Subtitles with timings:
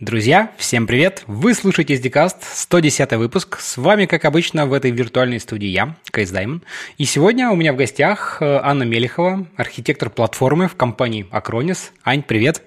[0.00, 1.24] Друзья, всем привет!
[1.26, 3.58] Вы слушаете SDCast, 110 выпуск.
[3.58, 6.62] С вами, как обычно, в этой виртуальной студии я, Кейс Даймон.
[6.98, 11.90] И сегодня у меня в гостях э, Анна Мелехова, архитектор платформы в компании Acronis.
[12.04, 12.62] Ань, привет!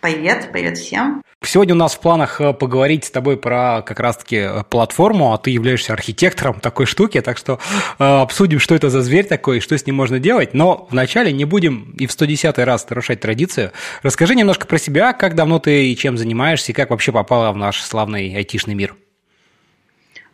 [0.00, 1.20] Привет, привет всем!
[1.46, 5.38] Сегодня у нас в планах э, поговорить с тобой про как раз-таки э, платформу, а
[5.38, 7.58] ты являешься архитектором такой штуки, так что
[7.98, 10.54] э, обсудим, что это за зверь такой, что с ним можно делать.
[10.54, 13.72] Но вначале не будем и в 110 раз нарушать традицию.
[14.02, 17.56] Расскажи немножко про себя, как давно ты и чем занимаешься, и как вообще попала в
[17.56, 18.96] наш славный айтишный мир.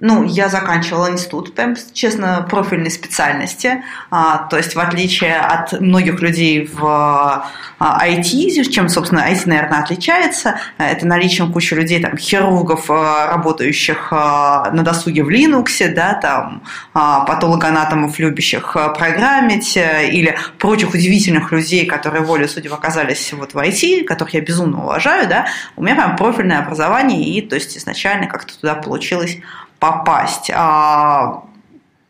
[0.05, 3.85] Ну, я заканчивала институт, прям, честно, профильной специальности.
[4.11, 7.49] А, то есть, в отличие от многих людей в а,
[7.79, 14.73] IT, чем, собственно, IT, наверное, отличается, это наличием кучи людей, там, хирургов, а, работающих а,
[14.73, 22.25] на досуге в Linux, да, там, патологоанатомов, любящих программить, э, или прочих удивительных людей, которые
[22.25, 25.47] волей судеб оказались вот в IT, которых я безумно уважаю, да,
[25.77, 29.39] у меня прям профильное образование, и, то есть, изначально как-то туда получилось
[29.83, 30.49] попасть.
[30.55, 31.43] А,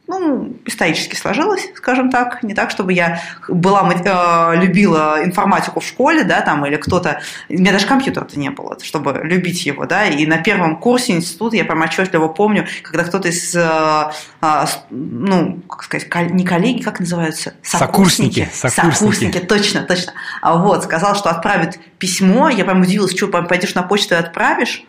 [0.06, 2.42] ну, исторически сложилось, скажем так.
[2.42, 7.22] Не так, чтобы я была, э, любила информатику в школе, да, там, или кто-то...
[7.48, 10.04] У меня даже компьютера-то не было, чтобы любить его, да.
[10.04, 14.10] И на первом курсе института я прям отчетливо помню, когда кто-то из, э,
[14.42, 17.54] э, ну, как сказать, не коллеги, как называются?
[17.62, 18.50] Сокурсники.
[18.52, 20.12] Сокурсники, Сокурсники точно, точно.
[20.42, 22.50] А вот, сказал, что отправит письмо.
[22.50, 24.84] Я прям удивилась, что пойдешь на почту и отправишь.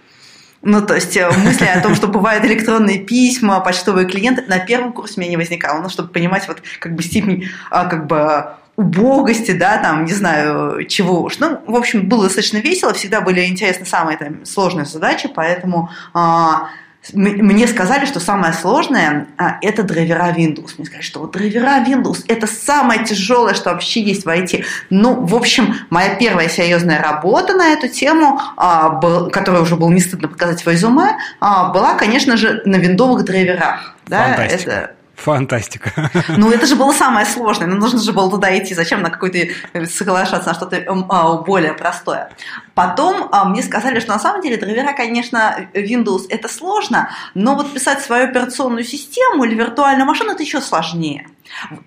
[0.66, 4.94] Ну, то есть э, мысли о том, что бывают электронные письма, почтовые клиенты, на первом
[4.94, 8.46] курсе у меня не возникало, ну, чтобы понимать вот как бы степень а, как бы
[8.78, 11.38] убогости, да, там, не знаю, чего уж.
[11.40, 16.70] Ну, в общем, было достаточно весело, всегда были интересны самые там, сложные задачи, поэтому а,
[17.12, 20.76] мне сказали, что самое сложное а,– это драйвера Windows.
[20.78, 24.64] Мне сказали, что вот драйвера Windows– это самое тяжелое, что вообще есть в IT.
[24.90, 29.90] Ну, в общем, моя первая серьезная работа на эту тему, а, был, которую уже было
[29.90, 33.96] не стыдно показать в резюме, а, была, конечно же, на виндовых драйверах.
[34.08, 36.12] Да, это Фантастика.
[36.36, 37.68] Ну, это же было самое сложное.
[37.68, 38.74] Ну, нужно же было туда идти.
[38.74, 39.40] Зачем на какой-то
[39.86, 42.30] соглашаться на что-то а, более простое?
[42.76, 47.74] Потом а, мне сказали, что на самом деле драйвера, конечно, Windows это сложно, но вот
[47.74, 51.28] писать свою операционную систему или виртуальную машину это еще сложнее.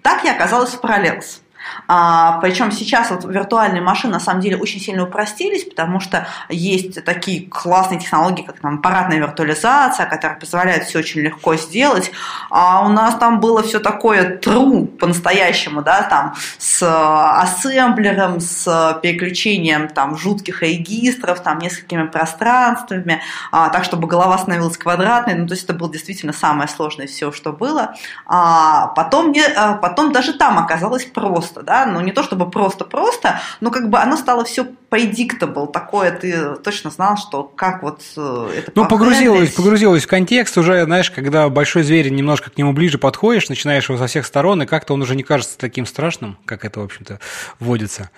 [0.03, 1.41] Так я оказалась в Parallels.
[1.89, 7.05] А, причем сейчас вот виртуальные машины на самом деле очень сильно упростились, потому что есть
[7.05, 12.11] такие классные технологии, как там аппаратная виртуализация, которая позволяет все очень легко сделать.
[12.51, 16.83] А у нас там было все такое true по-настоящему, да, там с
[17.43, 23.21] ассемблером, с переключением там жутких регистров, там несколькими пространствами,
[23.53, 25.35] а, так, чтобы голова становилась квадратной.
[25.35, 27.95] Ну, то есть это было действительно самое сложное все, что было.
[28.27, 32.51] А потом, мне, а, потом даже там оказалось просто просто, да, ну не то чтобы
[32.51, 38.03] просто-просто, но как бы оно стало все predictable, такое, ты точно знал, что как вот
[38.17, 42.73] э, это Ну, погрузилось, погрузилось в контекст уже, знаешь, когда большой зверь немножко к нему
[42.73, 46.39] ближе подходишь, начинаешь его со всех сторон, и как-то он уже не кажется таким страшным,
[46.45, 47.21] как это, в общем-то,
[47.59, 48.11] вводится.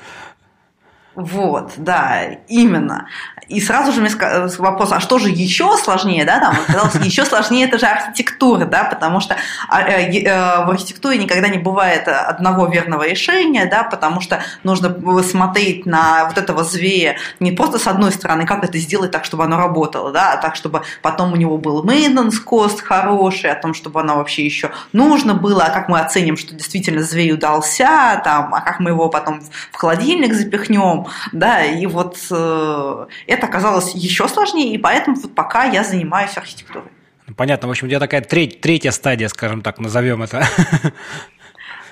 [1.18, 3.08] Вот, да, именно.
[3.48, 4.10] И сразу же мне
[4.58, 8.84] вопрос, а что же еще сложнее, да, там, казалось, еще сложнее это же архитектура, да,
[8.84, 9.34] потому что
[9.68, 14.94] а, э, э, в архитектуре никогда не бывает одного верного решения, да, потому что нужно
[15.24, 19.42] смотреть на вот этого зверя не просто с одной стороны, как это сделать так, чтобы
[19.42, 23.74] оно работало, да, а так, чтобы потом у него был maintenance cost хороший, о том,
[23.74, 28.54] чтобы оно вообще еще нужно было, а как мы оценим, что действительно зверь удался, там,
[28.54, 29.40] а как мы его потом
[29.72, 35.64] в холодильник запихнем, да, и вот э, это оказалось еще сложнее, и поэтому вот пока
[35.64, 36.91] я занимаюсь архитектурой.
[37.36, 40.46] Понятно, в общем, у тебя такая треть, третья стадия, скажем так, назовем это.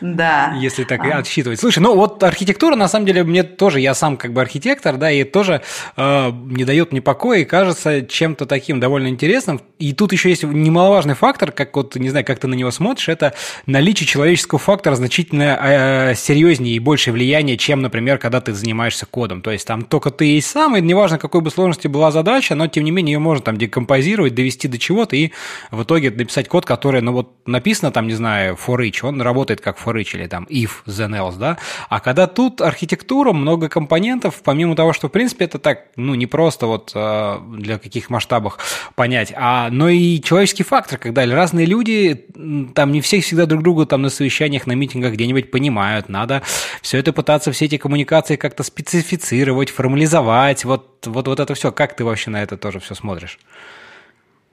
[0.00, 0.54] Да.
[0.58, 1.18] Если так а.
[1.18, 1.60] отсчитывать.
[1.60, 5.10] Слушай, ну вот архитектура, на самом деле, мне тоже, я сам как бы архитектор, да,
[5.10, 5.62] и тоже
[5.96, 9.60] э, не дает мне покоя и кажется чем-то таким довольно интересным.
[9.78, 13.08] И тут еще есть немаловажный фактор, как вот, не знаю, как ты на него смотришь,
[13.08, 13.34] это
[13.66, 19.42] наличие человеческого фактора значительно э, серьезнее и большее влияние, чем, например, когда ты занимаешься кодом.
[19.42, 22.66] То есть там только ты есть сам, и неважно, какой бы сложности была задача, но
[22.66, 25.32] тем не менее ее можно там декомпозировать, довести до чего-то и
[25.70, 29.60] в итоге написать код, который, ну вот написано там, не знаю, for each, он работает
[29.60, 34.74] как each или там if, then else, да, а когда тут архитектура, много компонентов, помимо
[34.74, 38.58] того, что в принципе это так, ну не просто вот э, для каких масштабах
[38.94, 42.26] понять, а но и человеческий фактор, когда разные люди,
[42.74, 46.42] там не все всегда друг друга там на совещаниях, на митингах где-нибудь понимают, надо
[46.82, 51.94] все это пытаться, все эти коммуникации как-то специфицировать, формализовать, вот, вот, вот это все, как
[51.96, 53.38] ты вообще на это тоже все смотришь?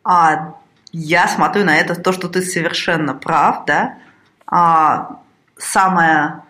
[0.03, 0.55] А,
[0.91, 3.97] я смотрю на это то, что ты совершенно прав, да.
[4.45, 5.19] А,
[5.57, 6.43] самое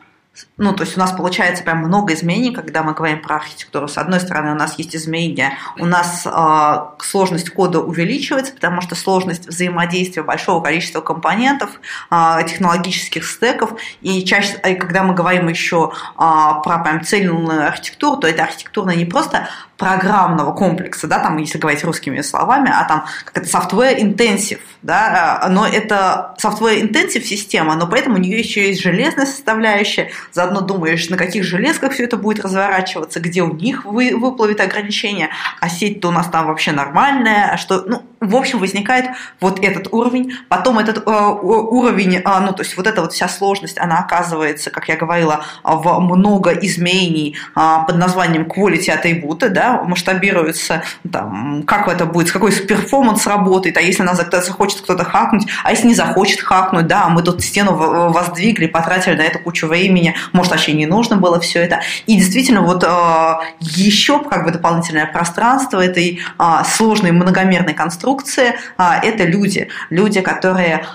[0.58, 3.88] ну, то есть у нас получается прям много изменений, когда мы говорим про архитектуру.
[3.88, 8.96] С одной стороны, у нас есть изменения, у нас э, сложность кода увеличивается, потому что
[8.96, 11.80] сложность взаимодействия большого количества компонентов,
[12.10, 18.28] э, технологических стеков, и чаще, когда мы говорим еще э, про прям цельную архитектуру, то
[18.28, 23.38] это архитектура не просто программного комплекса, да, там, если говорить русскими словами, а там как
[23.38, 28.82] это software intensive, да, но это software intensive система, но поэтому у нее еще есть
[28.82, 34.16] железная составляющая, заодно думаешь, на каких железках все это будет разворачиваться, где у них вы,
[34.16, 35.30] выплывет ограничение,
[35.60, 39.06] а сеть-то у нас там вообще нормальная, а что, ну, в общем, возникает
[39.40, 43.28] вот этот уровень, потом этот э, уровень, э, ну, то есть вот эта вот вся
[43.28, 49.84] сложность, она оказывается, как я говорила, в много изменений э, под названием quality attribute, да,
[49.84, 55.72] масштабируется, там, как это будет, какой перформанс работает, а если нас захочет кто-то хакнуть, а
[55.72, 57.76] если не захочет хакнуть, да, мы тут стену
[58.12, 61.82] воздвигли, потратили на это кучу времени, может, вообще не нужно было все это.
[62.06, 68.54] И действительно, вот э, еще как бы дополнительное пространство этой э, сложной многомерной конструкции э,–
[68.78, 69.68] это люди.
[69.90, 70.86] Люди, которые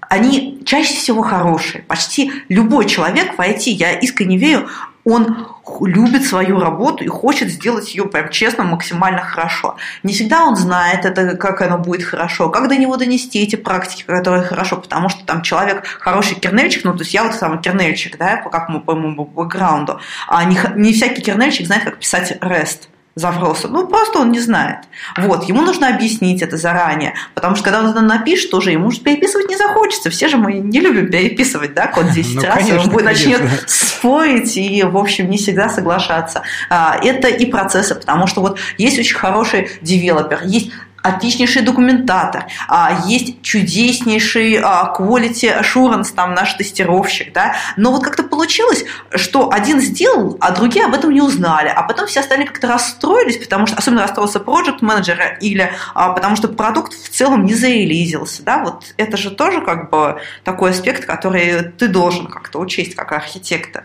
[0.00, 1.82] они чаще всего хорошие.
[1.82, 4.68] Почти любой человек в IT, я искренне верю,
[5.04, 5.48] он
[5.82, 9.76] любит свою работу и хочет сделать ее прям честно, максимально хорошо.
[10.02, 14.02] Не всегда он знает это, как оно будет хорошо, как до него донести эти практики,
[14.02, 18.16] которые хорошо, потому что там человек хороший кернельчик, ну, то есть я вот самый кернельчик,
[18.16, 22.88] да, как мы по моему бэкграунду, а не, не всякий кернельчик знает, как писать REST
[23.14, 23.68] запроса.
[23.68, 24.78] Ну, просто он не знает.
[25.16, 29.48] Вот, ему нужно объяснить это заранее, потому что когда он напишет, тоже ему же переписывать
[29.48, 30.10] не захочется.
[30.10, 34.56] Все же мы не любим переписывать, да, код 10 ну, раз, конечно, он начнет спорить
[34.56, 36.42] и, в общем, не всегда соглашаться.
[36.68, 40.70] А, это и процессы, потому что вот есть очень хороший девелопер, есть
[41.04, 48.22] отличнейший документатор, а, есть чудеснейший а, quality assurance, там наш тестировщик, да, но вот как-то
[48.22, 48.84] получилось,
[49.14, 53.36] что один сделал, а другие об этом не узнали, а потом все остальные как-то расстроились,
[53.36, 58.42] потому что, особенно расстроился проект менеджер или а, потому что продукт в целом не зарелизился,
[58.42, 63.12] да, вот это же тоже как бы такой аспект, который ты должен как-то учесть как
[63.12, 63.84] архитектор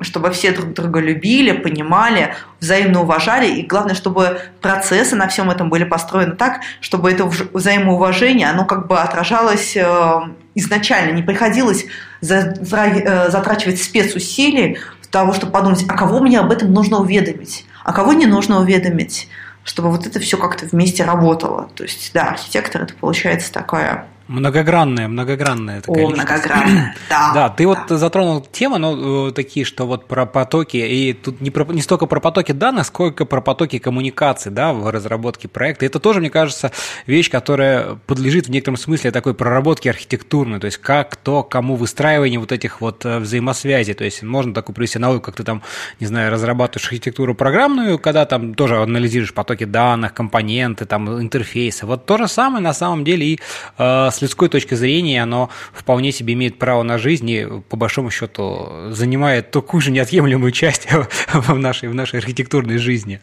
[0.00, 5.70] чтобы все друг друга любили, понимали, взаимно уважали, и главное, чтобы процессы на всем этом
[5.70, 10.20] были построены так, чтобы это взаимоуважение, оно как бы отражалось э,
[10.56, 11.86] изначально, не приходилось
[12.22, 14.78] э, затрачивать спецусилий
[15.10, 19.28] того, чтобы подумать, а кого мне об этом нужно уведомить, а кого не нужно уведомить,
[19.62, 21.68] чтобы вот это все как-то вместе работало.
[21.76, 27.32] То есть, да, архитектор это получается такая Многогранная, многогранная такая О, многогранная, да.
[27.34, 27.68] Да, ты да.
[27.68, 31.82] вот затронул тему, ну, э, такие, что вот про потоки, и тут не, про, не
[31.82, 35.84] столько про потоки данных, сколько про потоки коммуникаций, да, в разработке проекта.
[35.84, 36.72] Это тоже, мне кажется,
[37.06, 42.40] вещь, которая подлежит в некотором смысле такой проработке архитектурной, то есть как, кто, кому выстраивание
[42.40, 45.62] вот этих вот э, взаимосвязей, то есть можно такую привести аналогию, как ты там,
[46.00, 51.84] не знаю, разрабатываешь архитектуру программную, когда там тоже анализируешь потоки данных, компоненты, там, интерфейсы.
[51.84, 53.40] Вот то же самое на самом деле и
[53.76, 58.10] э, с людской точки зрения оно вполне себе имеет право на жизнь и, по большому
[58.10, 60.88] счету, занимает такую же неотъемлемую часть
[61.32, 63.20] в нашей, в нашей архитектурной жизни.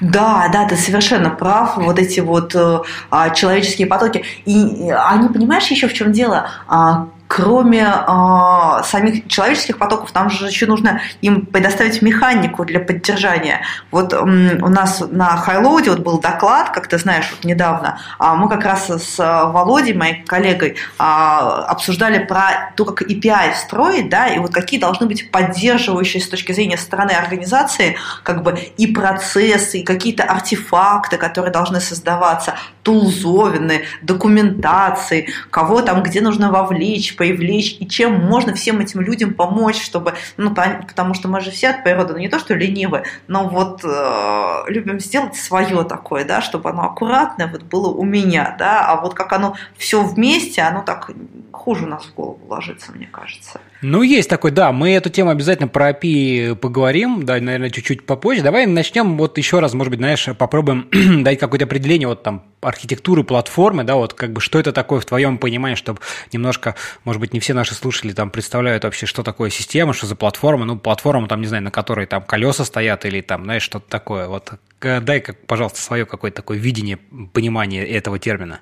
[0.00, 1.76] Да, да, ты совершенно прав.
[1.76, 2.78] Вот эти вот э,
[3.10, 4.24] а, человеческие потоки.
[4.46, 6.48] И они, понимаешь, еще в чем дело?
[6.66, 13.62] А, кроме э, самих человеческих потоков, там же еще нужно им предоставить механику для поддержания.
[13.90, 18.34] Вот э, у нас на Хайлоуде вот был доклад, как ты знаешь, вот недавно, а
[18.34, 24.28] мы как раз с Володей, моим коллегой, э, обсуждали про то, как API строить, да,
[24.28, 29.78] и вот какие должны быть поддерживающие с точки зрения стороны организации, как бы и процессы,
[29.78, 37.88] и какие-то артефакты, которые должны создаваться, тулзовины, документации, кого там где нужно вовлечь, привлечь, и
[37.88, 42.12] чем можно всем этим людям помочь, чтобы, ну, потому что мы же все от природы,
[42.12, 46.84] ну, не то, что ленивые, но вот э, любим сделать свое такое, да, чтобы оно
[46.84, 51.10] аккуратное вот было у меня, да, а вот как оно все вместе, оно так
[51.52, 53.60] хуже у нас в голову ложится, мне кажется.
[53.86, 58.40] Ну, есть такой, да, мы эту тему обязательно про API поговорим, да, наверное, чуть-чуть попозже.
[58.40, 60.88] Давай начнем вот еще раз, может быть, знаешь, попробуем
[61.22, 65.04] дать какое-то определение вот там архитектуры платформы, да, вот как бы что это такое в
[65.04, 66.00] твоем понимании, чтобы
[66.32, 70.16] немножко, может быть, не все наши слушатели там представляют вообще, что такое система, что за
[70.16, 73.86] платформа, ну, платформа там, не знаю, на которой там колеса стоят или там, знаешь, что-то
[73.90, 74.28] такое.
[74.28, 76.98] Вот дай, пожалуйста, свое какое-то такое видение,
[77.34, 78.60] понимание этого термина.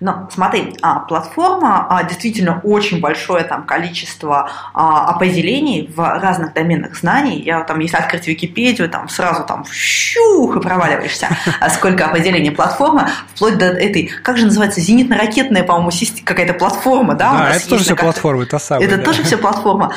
[0.00, 6.96] Но смотри, а, платформа а, действительно очень большое там количество а, определений в разных доменах
[6.96, 7.40] знаний.
[7.40, 11.28] Я там, если открыть Википедию, там сразу там щух и проваливаешься.
[11.60, 15.90] А сколько определений платформы, вплоть до этой, как же называется, зенитно-ракетная, по-моему,
[16.24, 17.32] какая-то платформа, да?
[17.32, 18.86] Да, это тоже все платформы, та самая.
[18.86, 19.92] Это тоже все платформа,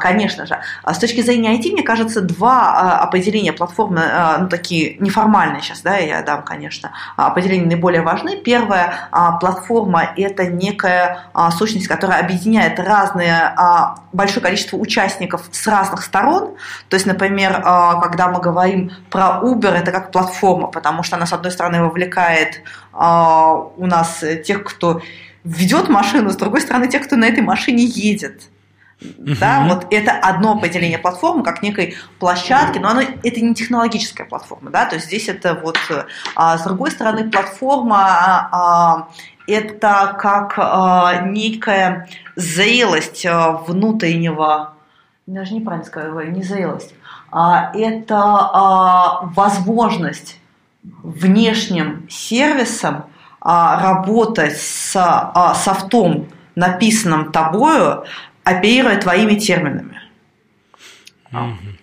[0.00, 0.58] конечно же.
[0.84, 4.02] С точки зрения IT, мне кажется, два определения платформы,
[4.40, 8.36] ну, такие неформальные сейчас, да, я дам, конечно, определения наиболее важны.
[8.36, 8.97] Первое а,
[9.40, 16.56] платформа– это некая а, сущность, которая объединяет разные, а, большое количество участников с разных сторон.
[16.88, 21.32] То есть, например, когда мы говорим про Uber, это как платформа, потому что она, с
[21.32, 22.62] одной стороны, вовлекает
[22.92, 25.02] у нас тех, кто
[25.44, 28.42] ведет машину, с другой стороны, тех, кто на этой машине едет.
[29.00, 34.70] Да, вот это одно определение платформы, как некой площадки, но оно, это не технологическая платформа,
[34.70, 35.78] да, то есть здесь это вот,
[36.34, 39.08] а, с другой стороны, платформа а,
[39.46, 44.74] это как а, некая зрелость а, внутреннего,
[45.26, 46.92] даже неправильно сказала, не зрелость,
[47.30, 50.40] а, это а, возможность
[50.82, 53.04] внешним сервисом
[53.40, 58.04] а, работать с а, софтом, написанным тобою,
[58.48, 60.00] оперируя твоими терминами.
[61.32, 61.78] Mm-hmm.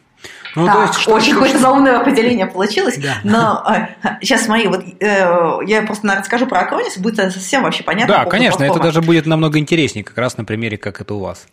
[0.56, 3.18] Ну, так, то есть, что, очень какое-то заумное определение получилось, да.
[3.26, 7.84] но э, сейчас смотри, вот э, я просто наверное, расскажу про Acronis, будет совсем вообще
[7.84, 8.16] понятно.
[8.16, 8.80] Да, конечно, платформы.
[8.80, 11.46] это даже будет намного интереснее, как раз на примере, как это у вас.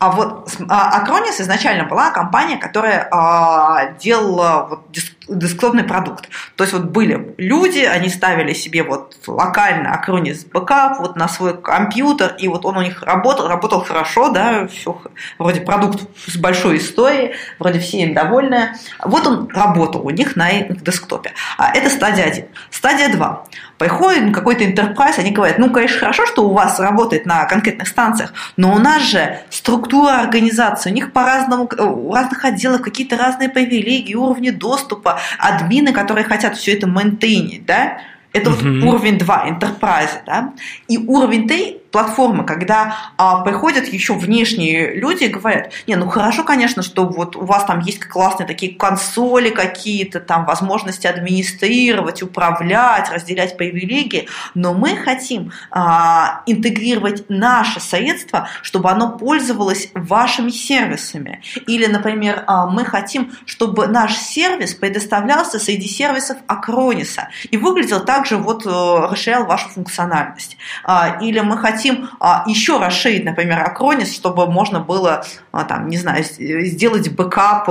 [0.00, 4.90] А вот Acronis а, изначально была компания, которая а, делала вот
[5.30, 6.28] десктопный продукт.
[6.56, 11.60] То есть вот были люди, они ставили себе вот локально Acronis backup вот на свой
[11.60, 15.00] компьютер, и вот он у них работал, работал хорошо, да, все,
[15.38, 18.74] вроде продукт с большой историей, вроде все им довольны.
[19.04, 21.32] Вот он работал у них на десктопе.
[21.56, 22.44] А это стадия 1.
[22.70, 23.44] Стадия 2
[23.80, 28.34] приходит какой-то enterprise, они говорят, ну, конечно, хорошо, что у вас работает на конкретных станциях,
[28.58, 34.14] но у нас же структура организации, у них по-разному, у разных отделов какие-то разные привилегии,
[34.14, 37.98] уровни доступа, админы, которые хотят все это мейнтейнить, да,
[38.32, 40.52] это вот уровень 2, enterprise, да,
[40.88, 46.44] и уровень 3 платформы, когда а, приходят еще внешние люди и говорят, не, ну хорошо,
[46.44, 53.10] конечно, что вот у вас там есть классные такие консоли какие-то, там возможности администрировать, управлять,
[53.10, 61.42] разделять привилегии, но мы хотим а, интегрировать наше средство, чтобы оно пользовалось вашими сервисами.
[61.66, 68.36] Или, например, а, мы хотим, чтобы наш сервис предоставлялся среди сервисов Акрониса и выглядел также
[68.36, 70.56] вот э, расширял вашу функциональность.
[70.84, 75.88] А, или мы хотим хотим а, еще расширить, например, Acronis, чтобы можно было, а, там,
[75.88, 77.68] не знаю, сделать backup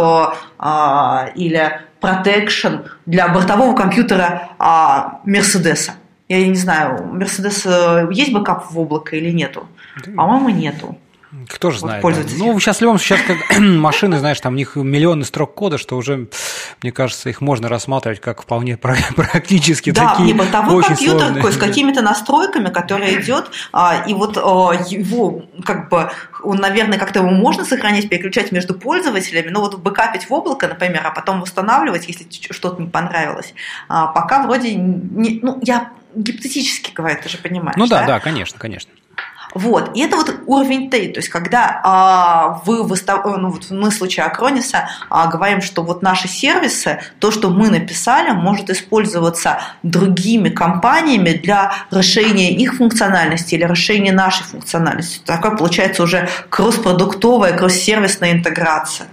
[0.58, 4.50] а, или protection для бортового компьютера
[5.26, 5.94] Мерседеса.
[6.28, 9.68] Я не знаю, Мерседес э, есть backup в облако или нету?
[10.16, 10.96] По-моему, нету.
[11.48, 12.02] Кто же знает.
[12.02, 15.54] Вот ну, сейчас в любом случае, сейчас как машины, знаешь, там у них миллионы строк
[15.54, 16.28] кода, что уже,
[16.82, 21.52] мне кажется, их можно рассматривать как вполне практически да, такие не бортовой очень компьютер сложные.
[21.52, 26.10] с какими-то настройками, который идет, а, и вот а, его, как бы,
[26.42, 31.06] он, наверное, как-то его можно сохранять, переключать между пользователями, но вот бэкапить в облако, например,
[31.06, 33.54] а потом восстанавливать, если что-то не понравилось.
[33.88, 37.78] А, пока вроде, не, ну, я гипотетически говорю, ты же понимаешь.
[37.78, 38.92] Ну да, да, да конечно, конечно.
[39.54, 39.96] Вот.
[39.96, 43.26] И это вот уровень Т, то есть когда а, вы выстав...
[43.26, 47.70] ну, вот мы в случае Акрониса а, говорим, что вот наши сервисы, то, что мы
[47.70, 55.22] написали, может использоваться другими компаниями для расширения их функциональности или расширения нашей функциональности.
[55.26, 59.08] Такая получается уже кросс-продуктовая, кросс-сервисная интеграция.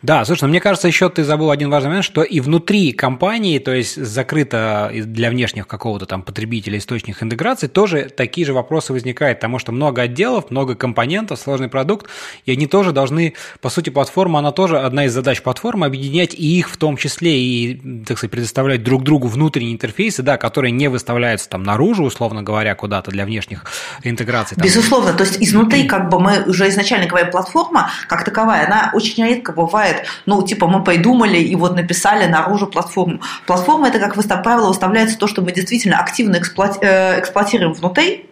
[0.00, 3.58] Да, слушай, ну, мне кажется, еще ты забыл один важный момент, что и внутри компании,
[3.58, 9.38] то есть закрыто для внешних какого-то там потребителя источник интеграции, тоже такие же вопросы возникают,
[9.38, 12.08] потому что много отделов, много компонентов, сложный продукт,
[12.46, 16.58] и они тоже должны, по сути, платформа, она тоже одна из задач платформы, объединять и
[16.58, 20.86] их в том числе, и, так сказать, предоставлять друг другу внутренние интерфейсы, да, которые не
[20.86, 23.64] выставляются там наружу, условно говоря, куда-то для внешних
[24.04, 24.56] интеграций.
[24.56, 24.64] Там.
[24.64, 29.24] Безусловно, то есть изнутри, как бы мы уже изначально говорим, платформа как таковая, она очень
[29.24, 33.20] редко бывает бывает, ну, типа, мы придумали и вот написали наружу платформу.
[33.46, 38.26] Платформа– это, как правило, выставляется то, что мы действительно активно эксплуати- э, эксплуатируем внутри,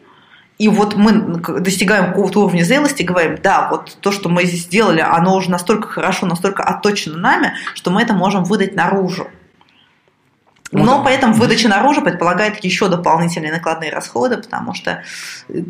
[0.59, 1.13] и вот мы
[1.61, 5.51] достигаем какого-то уровня зрелости и говорим, да, вот то, что мы здесь сделали, оно уже
[5.51, 9.29] настолько хорошо, настолько отточено нами, что мы это можем выдать наружу.
[10.73, 15.03] Но при этом выдача наружу предполагает еще дополнительные накладные расходы, потому что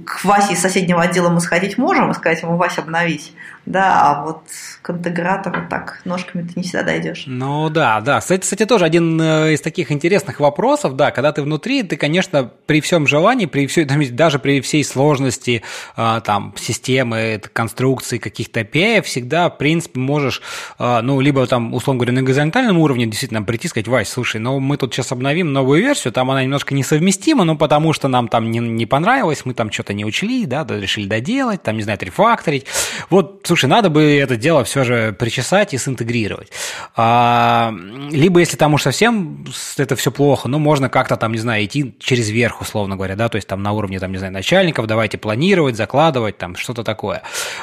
[0.07, 3.35] к Васе из соседнего отдела мы сходить можем и сказать ему, Вася, обновить.
[3.67, 4.43] Да, а вот
[4.81, 7.25] к интегратору так ножками ты не всегда дойдешь.
[7.27, 8.21] Ну да, да.
[8.21, 12.49] Кстати, кстати, тоже один э, из таких интересных вопросов, да, когда ты внутри, ты, конечно,
[12.67, 15.63] при всем желании, при всей, даже при всей сложности
[15.97, 20.43] э, там системы, конструкции каких-то API, всегда, в принципе, можешь,
[20.79, 24.41] э, ну, либо там, условно говоря, на горизонтальном уровне действительно прийти и сказать, Вась, слушай,
[24.41, 28.29] ну мы тут сейчас обновим новую версию, там она немножко несовместима, ну, потому что нам
[28.29, 31.99] там не, не понравилось, мы там что-то не учли, да, решили доделать, там, не знаю,
[32.01, 32.67] рефакторить.
[33.11, 36.53] Вот, слушай, надо бы это дело все же причесать и синтегрировать.
[36.95, 37.73] А,
[38.11, 39.47] либо, если там уж совсем
[39.79, 43.31] это все плохо, ну, можно как-то там, не знаю, идти через верх, условно говоря, да,
[43.31, 47.23] то есть там на уровне, там, не знаю, начальников, давайте планировать, закладывать, там, что-то такое.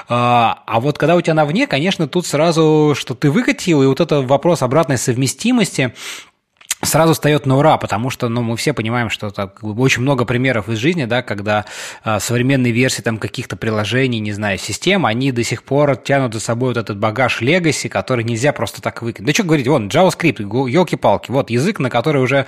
[0.10, 3.86] А, а вот когда у тебя на вне, конечно, тут сразу, что ты выкатил, и
[3.86, 5.94] вот это вопрос обратной совместимости,
[6.84, 10.70] сразу встает на ура, потому что ну, мы все понимаем, что так, очень много примеров
[10.70, 11.66] из жизни, да, когда
[12.04, 16.40] э, современные версии там, каких-то приложений, не знаю, систем, они до сих пор тянут за
[16.40, 19.28] собой вот этот багаж Legacy, который нельзя просто так выкинуть.
[19.28, 22.46] Да что говорить, вон, JavaScript, елки-палки, вот язык, на который уже,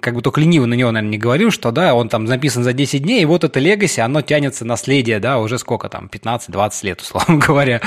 [0.00, 2.72] как бы только лениво на него, наверное, не говорил, что, да, он там написан за
[2.72, 7.00] 10 дней, и вот это Legacy, оно тянется наследие, да, уже сколько там, 15-20 лет,
[7.00, 7.80] условно говоря,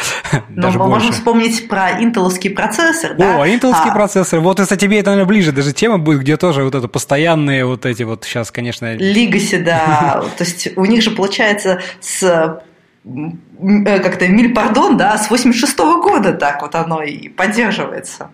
[0.49, 1.05] Но даже мы больше.
[1.07, 3.41] можем вспомнить про интеловский процессор, да?
[3.41, 3.93] О, интеловский а...
[3.93, 7.65] процессор, вот, кстати, тебе это, наверное, ближе даже тема будет, где тоже вот это постоянные
[7.65, 8.93] вот эти вот сейчас, конечно...
[8.93, 10.23] Лигаси, да.
[10.37, 12.21] То есть у них же получается с
[13.03, 18.29] э, как-то миль пардон, да, с 86 -го года так вот оно и поддерживается.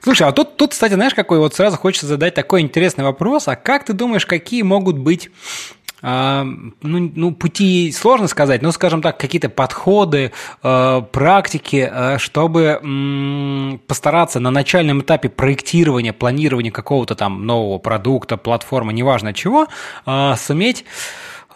[0.00, 3.48] Слушай, а тут, тут, кстати, знаешь, какой вот сразу хочется задать такой интересный вопрос.
[3.48, 5.30] А как ты думаешь, какие могут быть
[6.02, 14.38] ну, ну, пути сложно сказать, но, скажем так, какие-то подходы, э, практики, э, чтобы постараться
[14.40, 19.66] на начальном этапе проектирования, планирования какого-то там нового продукта, платформы, неважно чего,
[20.06, 20.84] э, суметь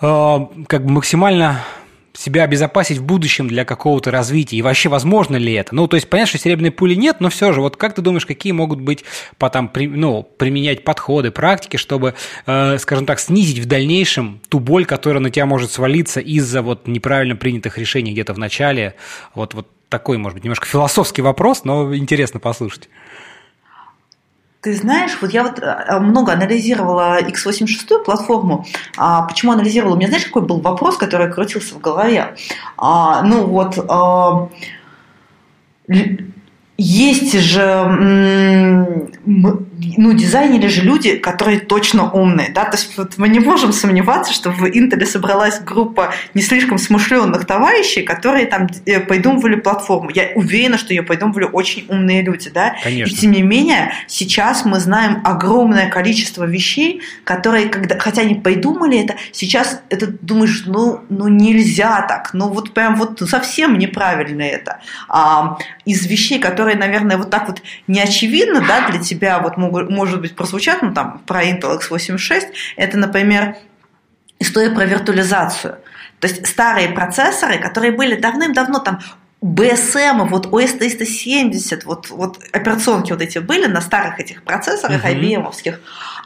[0.00, 1.62] как бы максимально
[2.12, 4.56] себя обезопасить в будущем для какого-то развития?
[4.56, 5.74] И вообще возможно ли это?
[5.74, 8.26] Ну, то есть, понятно, что серебряной пули нет, но все же, вот как ты думаешь,
[8.26, 9.04] какие могут быть
[9.38, 12.14] потом, при, ну, применять подходы, практики, чтобы,
[12.46, 16.86] э, скажем так, снизить в дальнейшем ту боль, которая на тебя может свалиться из-за вот
[16.86, 18.94] неправильно принятых решений где-то в начале?
[19.34, 22.88] Вот, вот такой, может быть, немножко философский вопрос, но интересно послушать.
[24.60, 28.66] Ты знаешь, вот я вот э, много анализировала x86 платформу.
[28.98, 29.94] А почему анализировала?
[29.94, 32.36] У меня, знаешь, какой был вопрос, который крутился в голове?
[32.76, 34.50] А, ну вот, а,
[36.80, 37.84] есть же,
[39.26, 44.32] ну, дизайнеры же люди, которые точно умные, да, то есть вот мы не можем сомневаться,
[44.32, 50.10] что в Intel собралась группа не слишком смышленных товарищей, которые там э, придумывали платформу.
[50.14, 52.76] Я уверена, что ее придумывали очень умные люди, да.
[52.82, 53.12] Конечно.
[53.12, 59.04] И тем не менее, сейчас мы знаем огромное количество вещей, которые, когда, хотя они придумали
[59.04, 64.80] это, сейчас это думаешь, ну, ну нельзя так, ну вот прям вот совсем неправильно это.
[65.08, 69.56] А, из вещей, которые которые, наверное, вот так вот не очевидно, да, для тебя вот
[69.56, 73.56] могут, может быть прозвучат, ну там про Intel x86, это, например,
[74.38, 75.78] история про виртуализацию.
[76.20, 79.00] То есть старые процессоры, которые были давным-давно там
[79.42, 85.14] BSM, вот OS 370, вот, вот операционки вот эти были на старых этих процессорах uh-huh.
[85.14, 85.78] IBM-овских,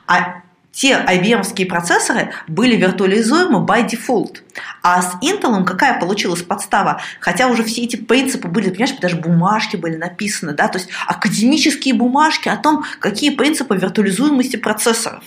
[0.06, 0.42] а
[0.74, 4.38] те IBM процессоры были виртуализуемы by default.
[4.82, 7.00] А с Intel какая получилась подстава?
[7.20, 11.94] Хотя уже все эти принципы были, понимаешь, даже бумажки были написаны, да, то есть академические
[11.94, 15.22] бумажки о том, какие принципы виртуализуемости процессоров.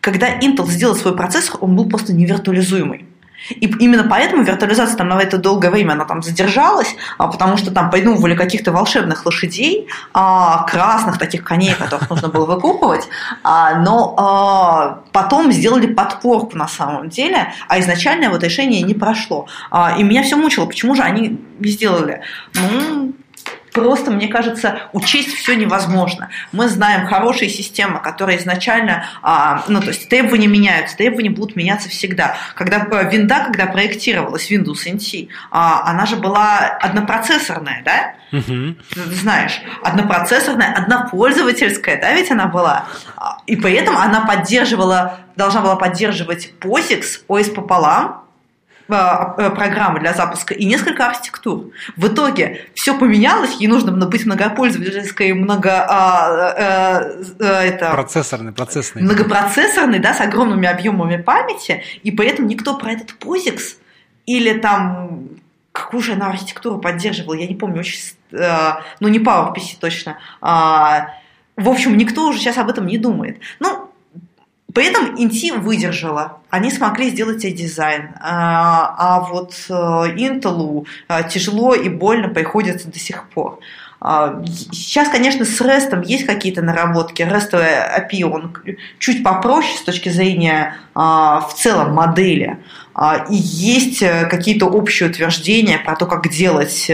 [0.00, 3.06] Когда Intel сделал свой процессор, он был просто невиртуализуемый.
[3.50, 7.70] И именно поэтому виртуализация там на это долгое время она там задержалась, а, потому что
[7.70, 13.08] там придумывали каких-то волшебных лошадей, а, красных таких коней, которых нужно было выкупывать,
[13.42, 19.46] а, но а, потом сделали подпорку на самом деле, а изначальное вот решение не прошло.
[19.70, 22.22] А, и меня все мучило, почему же они не сделали?
[22.54, 23.12] Ну,
[23.72, 26.28] просто, мне кажется, учесть все невозможно.
[26.52, 31.88] Мы знаем хорошие системы, которые изначально, а, ну, то есть требования меняются, требования будут меняться
[31.88, 32.36] всегда.
[32.54, 38.14] Когда э, винда, когда проектировалась Windows NT, а, она же была однопроцессорная, да?
[38.32, 38.76] Угу.
[39.12, 42.86] знаешь, однопроцессорная, однопользовательская, да, ведь она была.
[43.16, 48.21] А, и поэтому она поддерживала, должна была поддерживать POSIX, OS пополам,
[48.92, 51.70] программы для запуска и несколько архитектур.
[51.96, 57.02] В итоге все поменялось, ей нужно быть многопользовательской, много а,
[57.38, 59.02] э, это, процессорный, процессный.
[59.02, 63.58] многопроцессорный, да, с огромными объемами памяти, и поэтому никто про этот POSIX
[64.26, 65.28] или там
[65.72, 67.98] какую же она архитектуру поддерживала, я не помню, очень,
[69.00, 71.08] ну не PowerPC точно, а,
[71.56, 73.38] в общем, никто уже сейчас об этом не думает.
[73.60, 73.91] Ну,
[74.74, 76.38] при этом Inti выдержала.
[76.50, 78.10] Они смогли сделать себе дизайн.
[78.20, 83.58] А, а вот э, Intel э, тяжело и больно приходится до сих пор.
[84.00, 87.22] А, сейчас, конечно, с REST есть какие-то наработки.
[87.22, 88.56] REST API, он
[88.98, 92.58] чуть попроще с точки зрения а, в целом модели.
[93.30, 96.90] И есть э, какие-то общие утверждения про то, как делать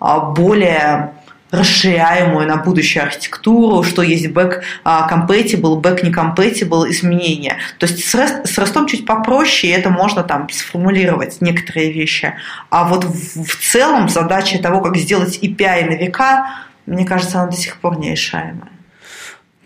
[0.00, 1.12] более
[1.50, 7.58] расширяемую на будущую архитектуру, что есть back compatible, back не compatible изменения.
[7.78, 12.34] То есть с, REST, с REST чуть попроще, и это можно там сформулировать некоторые вещи.
[12.70, 16.46] А вот в, в целом задача того, как сделать API на века,
[16.86, 18.70] мне кажется, она до сих пор нерешаемая.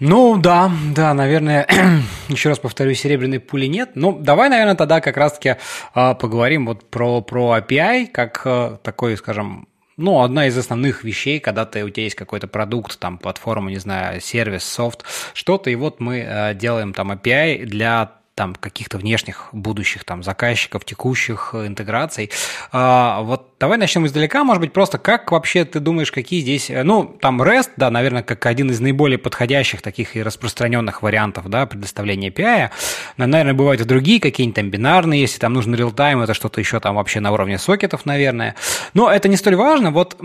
[0.05, 1.65] Ну да, да, наверное,
[2.29, 3.91] еще раз повторю, серебряной пули нет.
[3.95, 5.57] Ну, давай, наверное, тогда как раз-таки
[5.95, 9.69] э, поговорим вот про, про API, как э, такой, скажем,
[10.03, 13.79] ну, одна из основных вещей, когда ты, у тебя есть какой-то продукт, там, платформа, не
[13.79, 19.49] знаю, сервис, софт, что-то, и вот мы э, делаем там API для там каких-то внешних
[19.53, 22.31] будущих там заказчиков, текущих э, интеграций.
[22.73, 26.83] А, вот давай начнем издалека, может быть, просто как вообще ты думаешь, какие здесь, э,
[26.83, 31.67] ну, там REST, да, наверное, как один из наиболее подходящих таких и распространенных вариантов, да,
[31.67, 32.71] предоставления API.
[33.19, 36.81] Но, наверное, бывают и другие какие-нибудь там бинарные, если там нужен real-time, это что-то еще
[36.81, 38.55] там вообще на уровне сокетов, наверное.
[38.95, 39.91] Но это не столь важно.
[39.91, 40.17] Вот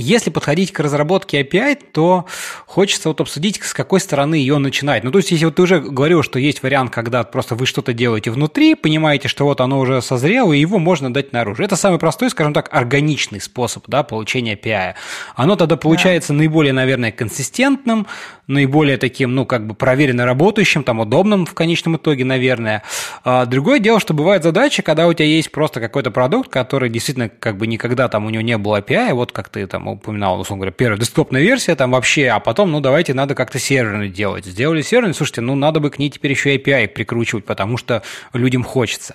[0.00, 2.26] если подходить к разработке API, то
[2.66, 5.04] хочется вот обсудить, с какой стороны ее начинать.
[5.04, 7.92] Ну, то есть, если вот ты уже говорил, что есть вариант, когда просто вы что-то
[7.92, 11.62] делаете внутри, понимаете, что вот оно уже созрело, и его можно дать наружу.
[11.62, 14.94] Это самый простой, скажем так, органичный способ да, получения API.
[15.36, 16.38] Оно тогда получается да.
[16.38, 18.06] наиболее, наверное, консистентным,
[18.46, 22.82] наиболее таким, ну, как бы проверенно работающим, там, удобным в конечном итоге, наверное.
[23.24, 27.28] А другое дело, что бывает задача, когда у тебя есть просто какой-то продукт, который действительно
[27.28, 30.62] как бы никогда там у него не было API, вот как ты там упоминал, условно
[30.62, 34.44] говоря, первая десктопная версия там вообще, а потом, ну, давайте надо как-то серверный делать.
[34.44, 38.64] Сделали серверный, слушайте, ну, надо бы к ней теперь еще API прикручивать, потому что людям
[38.64, 39.14] хочется.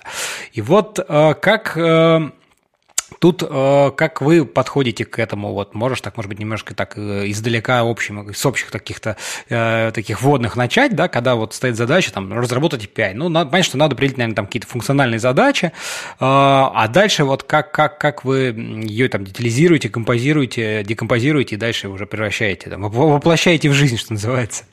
[0.52, 2.30] И вот э, как э,
[3.20, 5.52] Тут э, как вы подходите к этому?
[5.52, 9.16] Вот можешь так, может быть, немножко так э, издалека общим, с общих каких-то
[9.48, 13.12] э, таких вводных начать, да, когда вот стоит задача там разработать API.
[13.14, 15.72] Ну, надо понять, что надо определить, наверное, там какие-то функциональные задачи,
[16.18, 22.06] а дальше вот как, как, как вы ее там детализируете, композируете, декомпозируете и дальше уже
[22.06, 24.64] превращаете, там, воплощаете в жизнь, что называется.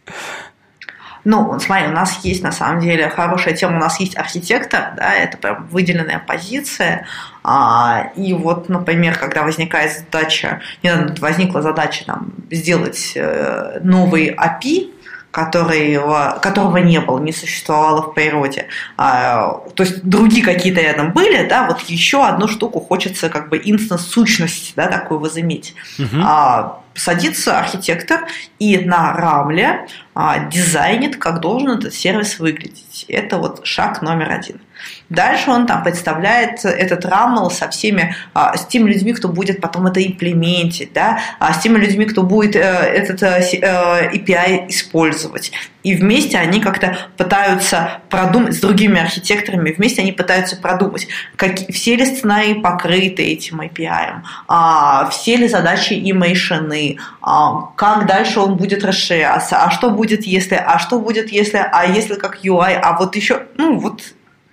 [1.25, 5.13] Ну, смотри, у нас есть на самом деле хорошая тема, у нас есть архитектор, да,
[5.13, 7.05] это прям выделенная позиция.
[7.43, 14.92] А, и вот, например, когда возникает задача, недавно возникла задача там, сделать э, новый API,
[15.33, 18.67] которого, которого не было, не существовало в природе.
[18.97, 23.59] А, то есть другие какие-то рядом были, да, вот еще одну штуку хочется как бы
[23.61, 25.73] инстанс-сущность, да, такую возыметь.
[25.97, 26.21] Угу.
[26.23, 28.27] А, садится архитектор
[28.59, 33.05] и на рамле а, дизайнит, как должен этот сервис выглядеть.
[33.07, 34.61] Это вот шаг номер один.
[35.09, 39.87] Дальше он там представляет этот рамл со всеми, а, с теми людьми, кто будет потом
[39.87, 45.51] это имплементить, да, а с теми людьми, кто будет э, этот э, API использовать.
[45.83, 51.95] И вместе они как-то пытаются продумать, с другими архитекторами, вместе они пытаются продумать, как, все
[51.95, 58.55] ли сценарии покрыты этим API, а, все ли задачи им решены, а, как дальше он
[58.55, 62.97] будет расширяться, а что будет если, а что будет если, а если как UI, а
[62.97, 64.01] вот еще, ну вот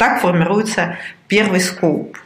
[0.00, 0.96] так формируется
[1.28, 2.16] первый скоуп.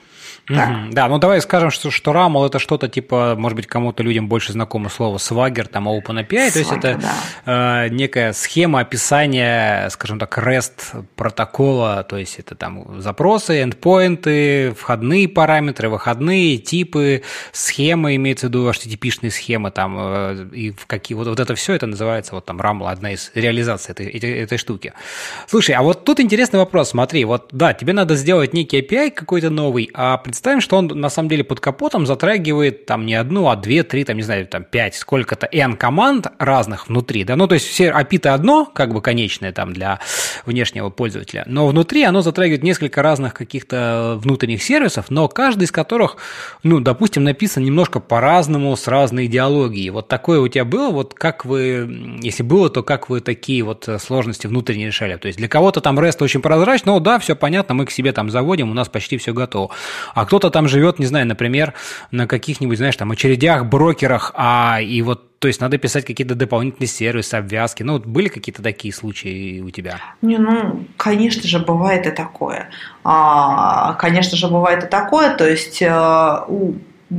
[0.49, 0.93] Угу.
[0.93, 4.53] Да, ну давай скажем, что, что RAML это что-то типа, может быть, кому-то людям больше
[4.53, 7.01] знакомо слово Swagger, там OpenAPI, Swagger, то есть это
[7.47, 7.85] да.
[7.87, 15.29] э, некая схема описания, скажем так, REST протокола, то есть это там запросы, эндпоинты, входные
[15.29, 21.27] параметры, выходные, типы, схемы, имеется в виду HTTP-шные схемы, там, э, и в какие, вот,
[21.27, 24.93] вот это все, это называется вот там RAML, одна из реализаций этой, этой, этой штуки.
[25.49, 29.49] Слушай, а вот тут интересный вопрос, смотри, вот да, тебе надо сделать некий API какой-то
[29.49, 33.57] новый, а представим, что он на самом деле под капотом затрагивает там не одну, а
[33.57, 37.55] две, три, там, не знаю, там пять, сколько-то n команд разных внутри, да, ну, то
[37.55, 40.01] есть все API одно, как бы конечное там для
[40.45, 46.17] внешнего пользователя, но внутри оно затрагивает несколько разных каких-то внутренних сервисов, но каждый из которых,
[46.65, 49.91] ну, допустим, написан немножко по-разному, с разной идеологией.
[49.91, 53.89] Вот такое у тебя было, вот как вы, если было, то как вы такие вот
[54.01, 55.17] сложности внутренние решали?
[55.17, 58.13] То есть для кого-то там REST очень прозрачно, ну, да, все понятно, мы к себе
[58.13, 59.71] там заводим, у нас почти все готово.
[60.15, 61.75] А кто-то там живет, не знаю, например,
[62.11, 66.89] на каких-нибудь, знаешь, там очередях, брокерах, а и вот то есть надо писать какие-то дополнительные
[66.89, 67.83] сервисы, обвязки.
[67.83, 70.01] Ну, вот были какие-то такие случаи у тебя?
[70.23, 72.71] Не, ну, конечно же, бывает и такое.
[73.03, 75.37] А, конечно же, бывает и такое.
[75.37, 76.77] То есть, э, у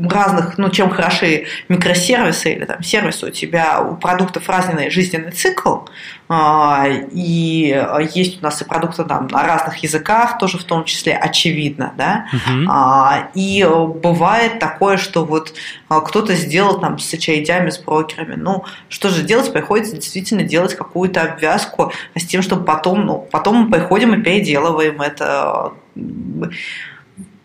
[0.09, 5.79] разных, ну, чем хороши микросервисы или там сервисы, у тебя у продуктов разный жизненный цикл,
[6.27, 11.15] а, и есть у нас и продукты там на разных языках, тоже в том числе
[11.15, 13.27] очевидно, да, uh-huh.
[13.35, 13.67] и
[14.01, 15.53] бывает такое, что вот
[15.87, 20.75] а, кто-то сделал там с HID, с брокерами, ну, что же делать, приходится действительно делать
[20.75, 25.73] какую-то обвязку с тем, чтобы потом, ну, потом мы приходим и переделываем это,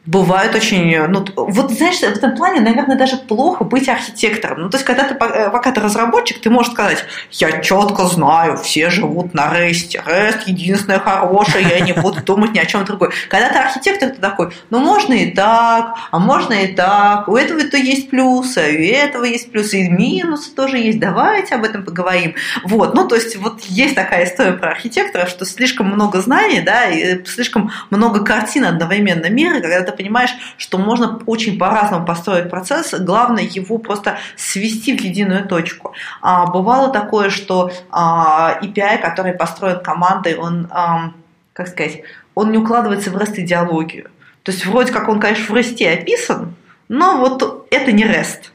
[0.07, 1.07] бывают очень...
[1.09, 4.63] Ну, вот, знаешь, в этом плане, наверное, даже плохо быть архитектором.
[4.63, 8.57] Ну, то есть, когда ты, э, пока ты разработчик, ты можешь сказать, я четко знаю,
[8.57, 13.11] все живут на REST, REST единственное хорошее, я не буду думать ни о чем другом.
[13.29, 17.77] Когда ты архитектор, ты такой, ну, можно и так, а можно и так, у этого-то
[17.77, 22.35] есть плюсы, а у этого есть плюсы, и минусы тоже есть, давайте об этом поговорим.
[22.65, 26.87] Вот, ну, то есть, вот есть такая история про архитектора, что слишком много знаний, да,
[26.87, 32.95] и слишком много картин одновременно мира, когда ты понимаешь, что можно очень по-разному построить процесс,
[32.99, 35.93] главное его просто свести в единую точку.
[36.23, 41.13] А, бывало такое, что а, API, который построит командой, он, а,
[41.53, 42.03] как сказать,
[42.35, 44.11] он не укладывается в REST-идеологию.
[44.43, 46.55] То есть вроде как он, конечно, в REST описан,
[46.89, 48.51] но вот это не REST,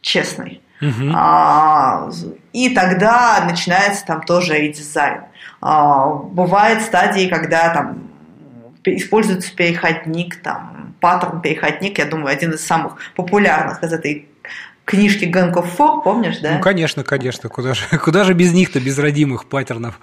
[0.00, 0.60] честный.
[0.80, 1.12] Uh-huh.
[1.14, 2.10] А,
[2.52, 5.22] и тогда начинается там тоже и дизайн.
[5.60, 8.03] А, бывают стадии, когда там
[8.86, 14.28] используется переходник, там, паттерн переходник, я думаю, один из самых популярных из этой
[14.84, 16.52] книжки of Four, помнишь, да?
[16.52, 17.48] Ну, конечно, конечно.
[17.48, 19.98] Куда же, куда же без них-то, без родимых паттернов?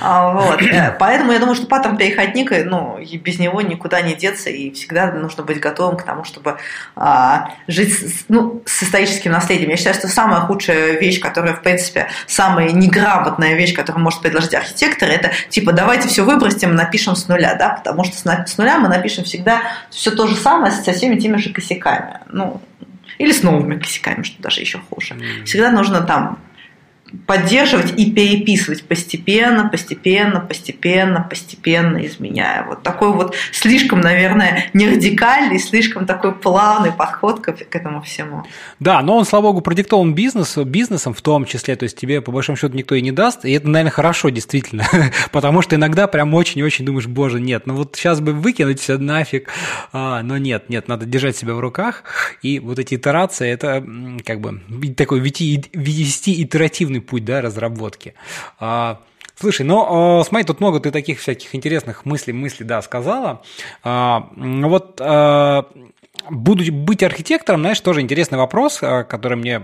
[0.00, 0.60] А, вот.
[0.98, 5.10] Поэтому я думаю, что паттерн переходника, ну, и без него никуда не деться, и всегда
[5.12, 6.58] нужно быть готовым к тому, чтобы
[6.96, 9.70] а, жить с, ну, с историческим наследием.
[9.70, 14.54] Я считаю, что самая худшая вещь, которая, в принципе, самая неграмотная вещь, которую может предложить
[14.54, 18.88] архитектор, это типа давайте все выбросим, напишем с нуля, да, потому что с нуля мы
[18.88, 22.20] напишем всегда все то же самое со всеми теми же косяками.
[22.28, 22.60] Ну,
[23.22, 25.16] или с новыми косяками, что даже еще хуже.
[25.44, 26.38] Всегда нужно там
[27.26, 32.64] поддерживать и переписывать постепенно, постепенно, постепенно, постепенно изменяя.
[32.64, 38.44] Вот такой вот слишком, наверное, не радикальный, слишком такой плавный подход к, к этому всему.
[38.80, 42.32] Да, но он, слава богу, продиктован бизнес, бизнесом в том числе, то есть тебе по
[42.32, 44.86] большому счету никто и не даст, и это, наверное, хорошо действительно,
[45.32, 49.50] потому что иногда прям очень-очень думаешь, боже, нет, ну вот сейчас бы выкинуть все нафиг,
[49.92, 52.04] а, но нет, нет, надо держать себя в руках,
[52.42, 53.84] и вот эти итерации, это
[54.24, 54.60] как бы
[54.96, 58.14] такой вести итеративный путь да, разработки.
[58.58, 59.00] А,
[59.34, 63.42] слушай, ну а, смотри, тут много ты таких всяких интересных мыслей, мыслей, да, сказала.
[63.82, 65.66] А, вот а,
[66.30, 69.62] буду быть архитектором, знаешь, тоже интересный вопрос, который мне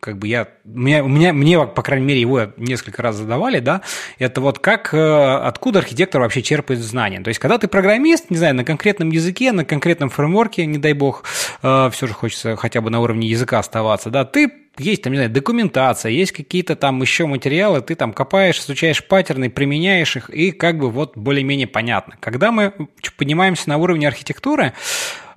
[0.00, 3.82] как бы я, меня, меня, мне, по крайней мере, его несколько раз задавали, да,
[4.18, 7.20] это вот как, э, откуда архитектор вообще черпает знания.
[7.20, 10.94] То есть, когда ты программист, не знаю, на конкретном языке, на конкретном фреймворке, не дай
[10.94, 11.24] бог,
[11.62, 15.18] э, все же хочется хотя бы на уровне языка оставаться, да, ты есть там, не
[15.18, 20.52] знаю, документация, есть какие-то там еще материалы, ты там копаешь, изучаешь паттерны, применяешь их, и
[20.52, 22.16] как бы вот более-менее понятно.
[22.20, 22.72] Когда мы
[23.16, 24.72] поднимаемся на уровне архитектуры,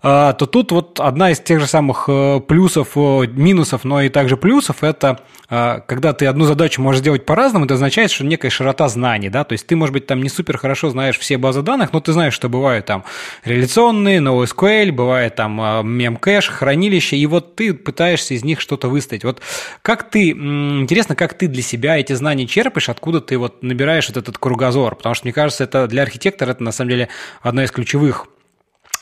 [0.04, 4.84] то тут вот одна из тех же самых э, плюсов, минусов, но и также плюсов,
[4.84, 5.22] это
[5.56, 9.44] а, когда ты одну задачу можешь сделать по-разному, это означает, что некая широта знаний, да,
[9.44, 12.12] то есть ты, может быть, там не супер хорошо знаешь все базы данных, но ты
[12.12, 13.04] знаешь, что бывают там
[13.46, 19.24] реляционные, NoSQL, бывает там мемкэш, хранилище, и вот ты пытаешься из них что-то выставить.
[19.24, 19.42] Вот
[19.84, 24.18] как ты, интересно, как ты для себя эти знания черпаешь, откуда ты вот набираешь вот
[24.18, 27.10] этот кругозор, потому что, мне кажется, это для архитектора это на самом деле
[27.42, 28.33] одна из ключевых а,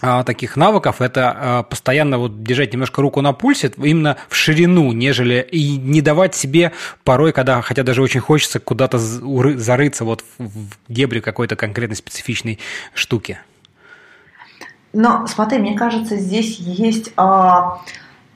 [0.02, 5.48] таких навыков это а, постоянно вот держать немножко руку на пульсе именно в ширину, нежели
[5.52, 6.72] и не давать себе
[7.04, 12.60] порой, когда хотя даже очень хочется куда-то зарыться вот в дебри какой-то конкретной специфичной
[12.94, 13.40] штуки.
[14.94, 17.82] Но смотри, мне кажется, здесь есть а,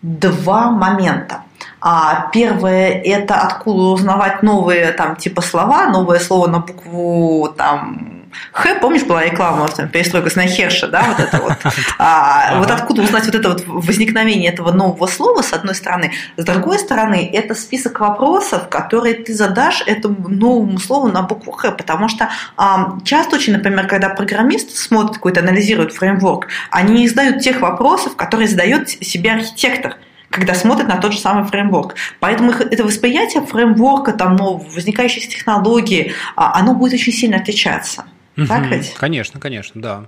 [0.02, 1.44] два момента.
[1.82, 8.15] А первое– это откуда узнавать новые там типа слова, новое слово на букву там
[8.52, 11.58] Х, помнишь, была реклама, там, перестройка с Нахерша, да, вот это вот.
[11.98, 16.12] А, вот откуда узнать вот это вот возникновение этого нового слова, с одной стороны.
[16.38, 21.72] С другой стороны, это список вопросов, которые ты задашь этому новому слову на букву Х,
[21.72, 27.42] потому что а, часто очень, например, когда программисты смотрят какой-то, анализируют фреймворк, они не задают
[27.42, 29.98] тех вопросов, которые задает себе архитектор
[30.36, 31.96] когда смотрят на тот же самый фреймворк.
[32.20, 38.06] Поэтому их, это восприятие фреймворка, там, ну, возникающих технологий, а, оно будет очень сильно отличаться.
[38.38, 38.94] Угу, так ведь?
[38.96, 40.06] Конечно, конечно, да.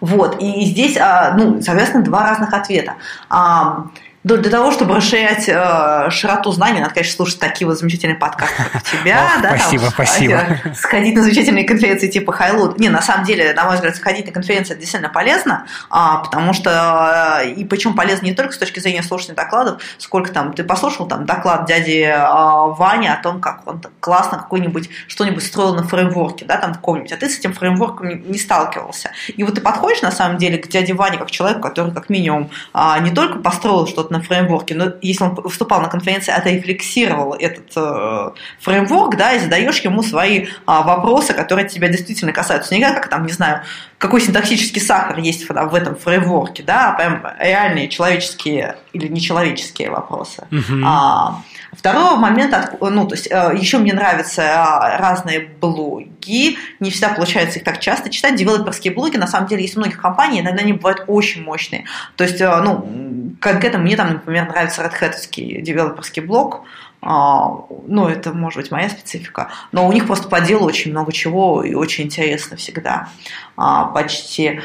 [0.00, 2.94] Вот, и здесь, а, ну, соответственно, два разных ответа.
[4.24, 8.54] А, для того, чтобы расширять э, широту знаний, надо, конечно, слушать такие вот замечательные подкасты,
[8.70, 9.30] как у тебя.
[9.42, 10.34] да, спасибо, там, спасибо.
[10.34, 12.78] Э, сходить на замечательные конференции типа Хайлуд.
[12.78, 16.52] Не, на самом деле, на мой взгляд, сходить на конференции это действительно полезно, а, потому
[16.52, 20.64] что, э, и причем полезно не только с точки зрения слушания докладов, сколько там, ты
[20.64, 25.84] послушал там доклад дяди а, Вани о том, как он классно какой-нибудь, что-нибудь строил на
[25.84, 29.12] фреймворке, да, там каком-нибудь, а ты с этим фреймворком не, не сталкивался.
[29.28, 32.50] И вот ты подходишь, на самом деле, к дяде Ване как человеку, который как минимум
[32.72, 37.72] а, не только построил что-то на фреймворке, но если он выступал на конференции, отрефлексировал этот
[37.76, 42.74] э, фреймворк, да, и задаешь ему свои э, вопросы, которые тебя действительно касаются.
[42.74, 43.62] Не как там, не знаю,
[43.98, 49.90] какой синтаксический сахар есть в, в этом фреймворке, да, а прям реальные человеческие или нечеловеческие
[49.90, 50.46] вопросы.
[50.50, 50.82] Uh-huh.
[50.84, 51.42] А,
[51.72, 57.58] второй момент, ну, то есть э, еще мне нравятся э, разные блоги, не всегда получается
[57.58, 60.72] их так часто читать, девелоперские блоги, на самом деле, есть у многих компаний, иногда они
[60.72, 61.84] бывают очень мощные.
[62.16, 66.64] То есть, э, ну, конкретно мне там, например, нравится Red Hat девелоперский блог,
[67.02, 71.12] а, ну, это может быть моя специфика, но у них просто по делу очень много
[71.12, 73.08] чего и очень интересно всегда,
[73.56, 74.60] а, почти.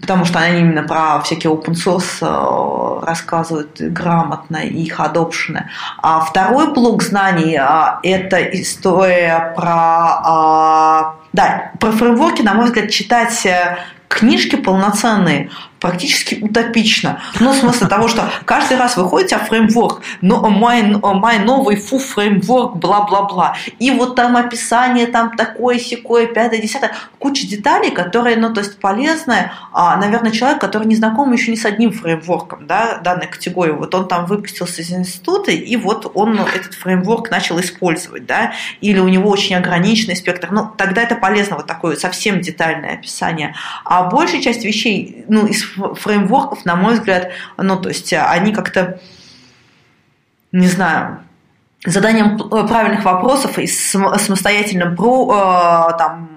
[0.00, 5.70] Потому что они именно про всякие open source э, рассказывают грамотно и их адопшены.
[6.02, 7.58] А второй блок знаний–
[8.02, 11.14] это история про…
[11.32, 13.78] Да, про фреймворки, на мой взгляд, читать э,
[14.08, 17.20] книжки полноценные практически утопично.
[17.40, 21.98] Ну, в смысле того, что каждый раз выходит а фреймворк, но мой, мой новый фу
[21.98, 23.56] фреймворк, бла-бла-бла.
[23.78, 26.92] И вот там описание, там такое, секое, пятое, десятое.
[27.18, 31.56] Куча деталей, которые, ну, то есть полезные, а, наверное, человек, который не знаком еще ни
[31.56, 33.72] с одним фреймворком, да, данной категории.
[33.72, 38.98] Вот он там выпустился из института, и вот он этот фреймворк начал использовать, да, или
[38.98, 40.48] у него очень ограниченный спектр.
[40.50, 43.54] Ну, тогда это полезно, вот такое совсем детальное описание.
[43.84, 49.00] А большая часть вещей, ну, из фреймворков, на мой взгляд, ну, то есть они как-то,
[50.52, 51.20] не знаю,
[51.84, 56.30] заданием правильных вопросов и самостоятельным про, э, там,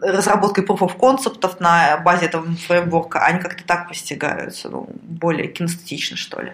[0.00, 6.40] разработкой of concept на базе этого фреймворка, они как-то так постигаются, ну, более кинестетично, что
[6.40, 6.52] ли.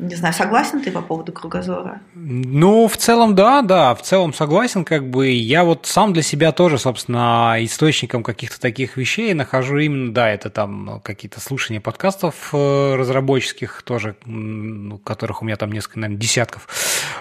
[0.00, 2.00] Не знаю, согласен ты по поводу кругозора?
[2.14, 5.28] Ну, в целом, да, да, в целом согласен, как бы.
[5.28, 10.48] Я вот сам для себя тоже, собственно, источником каких-то таких вещей нахожу именно, да, это
[10.48, 16.66] там какие-то слушания подкастов э, разработческих тоже, ну, которых у меня там несколько, наверное, десятков,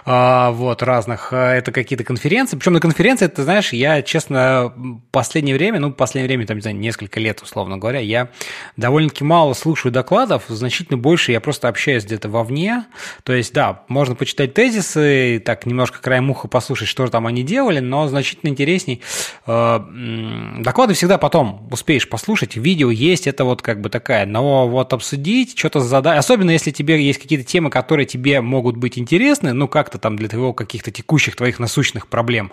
[0.06, 4.74] а, вот, разных, а, это какие-то конференции, причем на конференции, ты знаешь, я, честно,
[5.12, 8.30] последнее время, ну, последнее время, там, не знаю, несколько лет, условно говоря, я
[8.78, 12.86] довольно-таки мало слушаю докладов, значительно больше я просто общаюсь где-то вовне, стороне.
[13.24, 17.80] То есть, да, можно почитать тезисы, так немножко краем уха послушать, что там они делали,
[17.80, 19.02] но значительно интересней.
[19.46, 19.80] Э,
[20.60, 25.58] доклады всегда потом успеешь послушать, видео есть, это вот как бы такая, но вот обсудить,
[25.58, 29.98] что-то задать, особенно если тебе есть какие-то темы, которые тебе могут быть интересны, ну как-то
[29.98, 32.52] там для твоего каких-то текущих твоих насущных проблем,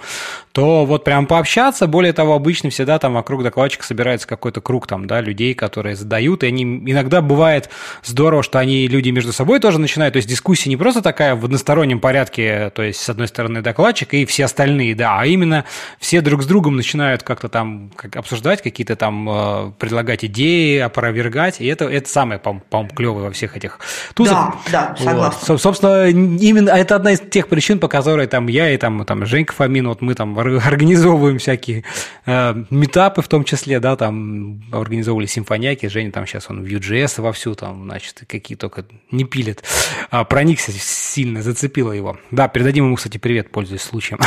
[0.53, 5.07] то вот прям пообщаться, более того, обычно всегда там вокруг докладчика собирается какой-то круг там,
[5.07, 7.71] да, людей, которые задают, и они иногда бывает
[8.05, 11.35] здорово, что они, люди между собой тоже начинают начинают, то есть дискуссия не просто такая
[11.35, 15.65] в одностороннем порядке, то есть с одной стороны докладчик и все остальные, да, а именно
[15.99, 21.61] все друг с другом начинают как-то там как, обсуждать какие-то там, э, предлагать идеи, опровергать,
[21.61, 23.81] и это, это самое, по-моему, клевое во всех этих
[24.15, 24.57] тузах.
[24.71, 25.55] Да, да, согласна.
[25.55, 25.61] Вот.
[25.61, 29.53] Собственно, именно это одна из тех причин, по которой там я и там, там Женька
[29.55, 31.85] Фомин, вот мы там организовываем всякие
[32.27, 37.21] э, метапы в том числе, да, там организовывали симфонияки, Женя там сейчас он в Vue.js
[37.21, 39.63] вовсю там, значит, какие только не пилит.
[40.11, 42.19] А, проникся сильно, зацепило его.
[42.31, 44.21] Да, передадим ему, кстати, привет, пользуясь случаем.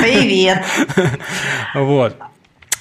[0.00, 0.64] Привет.
[1.74, 2.16] Вот.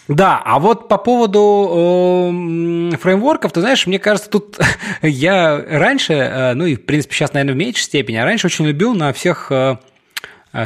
[0.07, 4.59] Да, а вот по поводу э, фреймворков, ты знаешь, мне кажется, тут
[5.01, 8.65] я раньше, э, ну и в принципе сейчас, наверное, в меньшей степени, а раньше очень
[8.65, 9.75] любил на всех э, Э,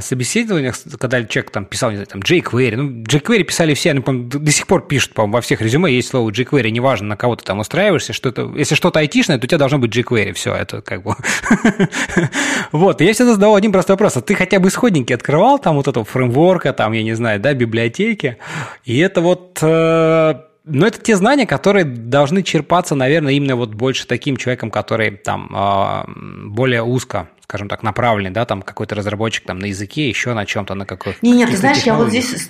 [0.01, 4.51] собеседованиях, когда человек там писал, не знаю, там, jQuery, ну, jQuery писали все, они, до
[4.51, 7.59] сих пор пишут, по-моему, во всех резюме есть слово jQuery, неважно, на кого ты там
[7.59, 11.03] устраиваешься, что это, если что-то айтишное, то у тебя должно быть jQuery, все, это как
[11.03, 11.15] бы...
[12.71, 15.87] Вот, я всегда задавал один простой вопрос, а ты хотя бы исходники открывал там вот
[15.87, 18.37] этого фреймворка, там, я не знаю, да, библиотеки,
[18.83, 24.07] и это вот э, но это те знания, которые должны черпаться, наверное, именно вот больше
[24.07, 29.59] таким человеком, который там а, более узко, скажем так, направленный, да, там какой-то разработчик там
[29.59, 31.19] на языке, еще на чем-то, на какой-то.
[31.21, 32.49] Не, нет, ты знаешь, я вот здесь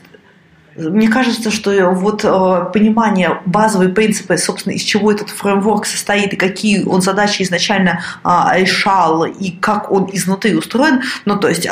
[0.77, 6.35] мне кажется, что вот э, понимание базовые принципы, собственно, из чего этот фреймворк состоит и
[6.35, 11.01] какие он задачи изначально э, решал и как он изнутри устроен.
[11.23, 11.65] Ну, то есть,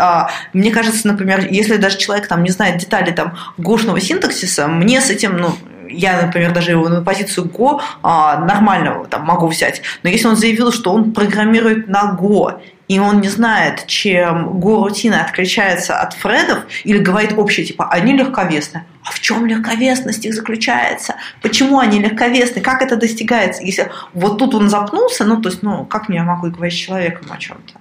[0.53, 5.09] мне кажется, например, если даже человек там не знает детали там гошного синтаксиса, мне с
[5.09, 5.53] этим, ну,
[5.93, 10.35] я, например, даже его на позицию Go а, нормально там, могу взять, но если он
[10.35, 16.65] заявил, что он программирует на Go, и он не знает, чем Go-рутина отличается от фредов,
[16.83, 18.85] или говорит общее, типа, они легковесны.
[19.03, 21.15] А в чем легковесность их заключается?
[21.41, 22.61] Почему они легковесны?
[22.61, 23.63] Как это достигается?
[23.63, 27.27] Если вот тут он запнулся, ну, то есть, ну, как я могу говорить с человеком
[27.31, 27.73] о чем-то?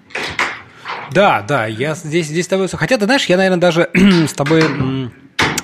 [1.10, 2.68] Да, да, я здесь, здесь с тобой...
[2.72, 4.62] Хотя, ты знаешь, я, наверное, даже с тобой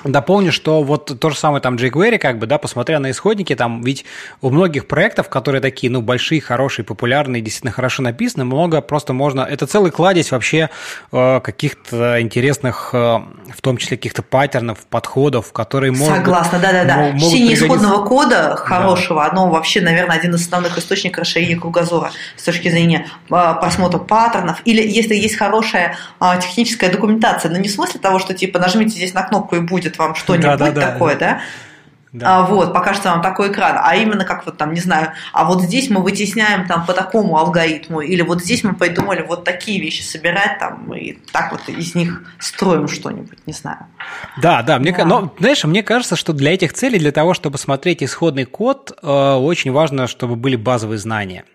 [0.03, 3.81] Дополню, что вот то же самое там jQuery, как бы, да, посмотря на исходники, там
[3.81, 4.05] ведь
[4.41, 9.41] у многих проектов, которые такие, ну, большие, хорошие, популярные, действительно хорошо написаны, много просто можно,
[9.41, 10.69] это целый кладезь вообще
[11.11, 16.17] э, каких-то интересных, э, в том числе каких-то паттернов, подходов, которые можно...
[16.17, 17.17] Согласна, да-да-да.
[17.17, 19.31] Чтение исходного кода хорошего, да.
[19.31, 24.61] оно вообще, наверное, один из основных источников расширения кругозора с точки зрения э, просмотра паттернов,
[24.65, 28.95] или если есть хорошая э, техническая документация, но не в смысле того, что типа нажмите
[28.95, 31.41] здесь на кнопку и будет вам что-нибудь да, да, да, такое, да?
[32.11, 32.39] Да.
[32.39, 35.61] А, вот, покажется вам такой экран, а именно как вот там, не знаю, а вот
[35.61, 40.01] здесь мы вытесняем там по такому алгоритму, или вот здесь мы придумали вот такие вещи
[40.01, 43.85] собирать там, и так вот из них строим что-нибудь, не знаю.
[44.41, 45.05] Да, да, мне, да.
[45.05, 49.33] но, знаешь, мне кажется, что для этих целей, для того, чтобы смотреть исходный код, э,
[49.35, 51.45] очень важно, чтобы были базовые знания.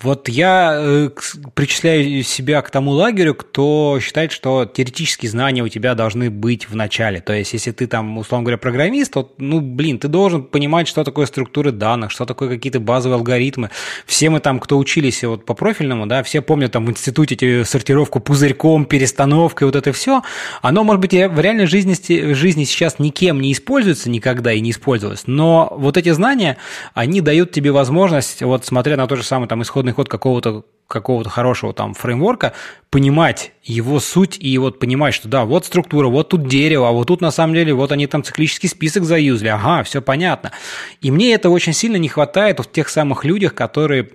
[0.00, 1.10] Вот я э,
[1.54, 6.76] причисляю себя к тому лагерю, кто считает, что теоретические знания у тебя должны быть в
[6.76, 7.20] начале.
[7.20, 11.04] То есть, если ты там, условно говоря, программист, то, ну, блин, ты должен понимать, что
[11.04, 13.70] такое структуры данных, что такое какие-то базовые алгоритмы.
[14.06, 18.20] Все мы там, кто учились вот по профильному, да, все помнят там в институте сортировку
[18.20, 20.22] пузырьком, перестановкой, вот это все.
[20.60, 21.94] Оно, может быть, в реальной жизни,
[22.34, 25.22] жизни сейчас никем не используется никогда и не использовалось.
[25.26, 26.58] Но вот эти знания,
[26.94, 30.64] они дают тебе возможность, вот смотря на то же самое самый там исходный код какого-то
[30.86, 32.52] какого-то хорошего там фреймворка,
[32.90, 37.08] понимать его суть и вот понимать, что да, вот структура, вот тут дерево, а вот
[37.08, 40.52] тут на самом деле вот они там циклический список заюзали, ага, все понятно.
[41.00, 44.10] И мне это очень сильно не хватает в тех самых людях, которые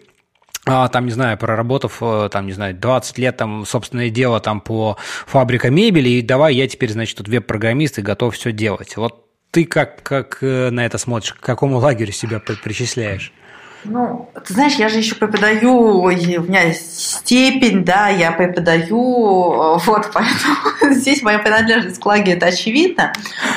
[0.66, 4.62] а, там, не знаю, проработав, э, там, не знаю, 20 лет, там, собственное дело там
[4.62, 8.96] по фабрика мебели, и давай я теперь, значит, тут веб-программист и готов все делать.
[8.96, 13.34] Вот ты как, как э, на это смотришь, к какому лагерю себя причисляешь?
[13.86, 20.12] Ну, ты знаешь, я же еще преподаю, у меня есть степень, да, я преподаю, вот,
[20.14, 23.14] поэтому здесь моя принадлежность к лаге, это очевидно.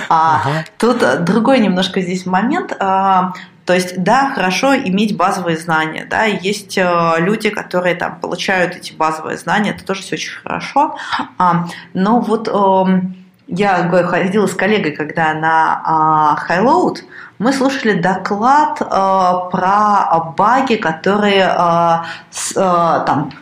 [0.08, 0.64] А, ага.
[0.78, 2.76] Тут другой немножко здесь момент.
[2.78, 3.32] А,
[3.64, 8.92] то есть, да, хорошо иметь базовые знания, да, есть э, люди, которые там получают эти
[8.92, 10.96] базовые знания, это тоже все очень хорошо,
[11.38, 13.21] а, но вот эм,
[13.52, 16.98] я ходила с коллегой, когда на Highload,
[17.38, 23.32] мы слушали доклад э, про баги, которые э, там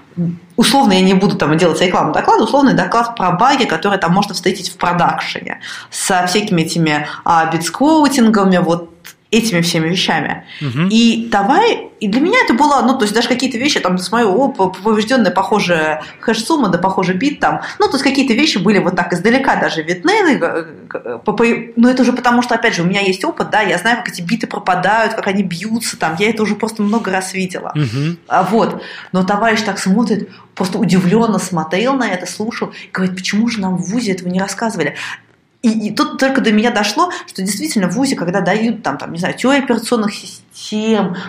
[0.56, 4.34] условно я не буду там делать рекламу доклада, условный доклад про баги, которые там можно
[4.34, 8.89] встретить в продакшене со всякими этими а, битскоутингами, вот
[9.30, 10.44] этими всеми вещами.
[10.60, 10.88] Угу.
[10.90, 14.10] И давай, и для меня это было, ну, то есть даже какие-то вещи, там, с
[14.10, 18.96] моего поврежденная похожая хэш-сумма, да похожий бит там, ну, то есть какие-то вещи были вот
[18.96, 20.38] так издалека даже видны,
[21.76, 24.08] но это уже потому, что, опять же, у меня есть опыт, да, я знаю, как
[24.08, 27.72] эти биты пропадают, как они бьются там, я это уже просто много раз видела.
[27.76, 28.16] Угу.
[28.26, 33.48] А, вот, но товарищ так смотрит, просто удивленно смотрел на это, слушал, и говорит, почему
[33.48, 34.96] же нам в ВУЗе этого не рассказывали?
[35.62, 39.12] И, и тут только до меня дошло, что действительно в ВУЗе, когда дают там, там
[39.12, 40.44] не знаю, теорию операционных систем,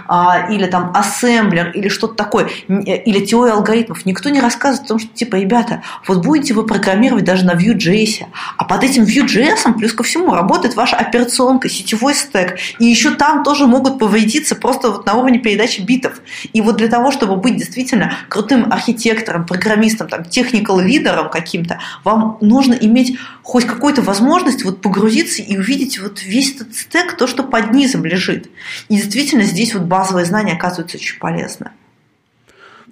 [0.08, 2.74] а, или там ассемблер, или что-то такое, э,
[3.04, 7.24] или теорию алгоритмов, никто не рассказывает о том, что типа, ребята, вот будете вы программировать
[7.24, 8.26] даже на Vue.js,
[8.58, 13.44] а под этим Vue.js плюс ко всему работает ваша операционка, сетевой стек, и еще там
[13.44, 16.22] тоже могут повредиться просто вот на уровне передачи битов.
[16.54, 22.38] И вот для того, чтобы быть действительно крутым архитектором, программистом, там, техникал лидером каким-то, вам
[22.42, 27.44] нужно иметь хоть какую-то возможность вот погрузиться и увидеть вот весь этот стек, то, что
[27.44, 28.50] под низом лежит.
[28.88, 31.72] И действительно здесь вот базовые знания оказываются очень полезны.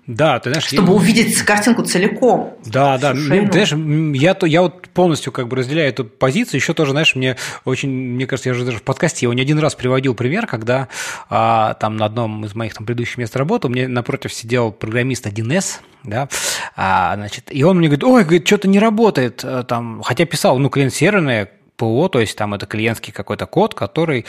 [0.09, 0.93] Да, ты знаешь, чтобы я...
[0.95, 2.55] увидеть картинку целиком.
[2.65, 3.13] Да, да.
[3.13, 6.59] Ну, ты знаешь, я, я вот полностью как бы разделяю эту позицию.
[6.59, 9.59] Еще тоже, знаешь, мне очень, мне кажется, я уже даже в подкасте его не один
[9.59, 10.87] раз приводил пример, когда
[11.29, 15.27] а, там на одном из моих там предыдущих мест работы у меня напротив сидел программист
[15.27, 16.27] 1С, да,
[16.75, 20.57] а, значит, и он мне говорит, ой, говорит, что-то не работает, э, там, хотя писал,
[20.57, 24.25] ну, клиент серверное, ПО, то есть там это клиентский какой-то код, который...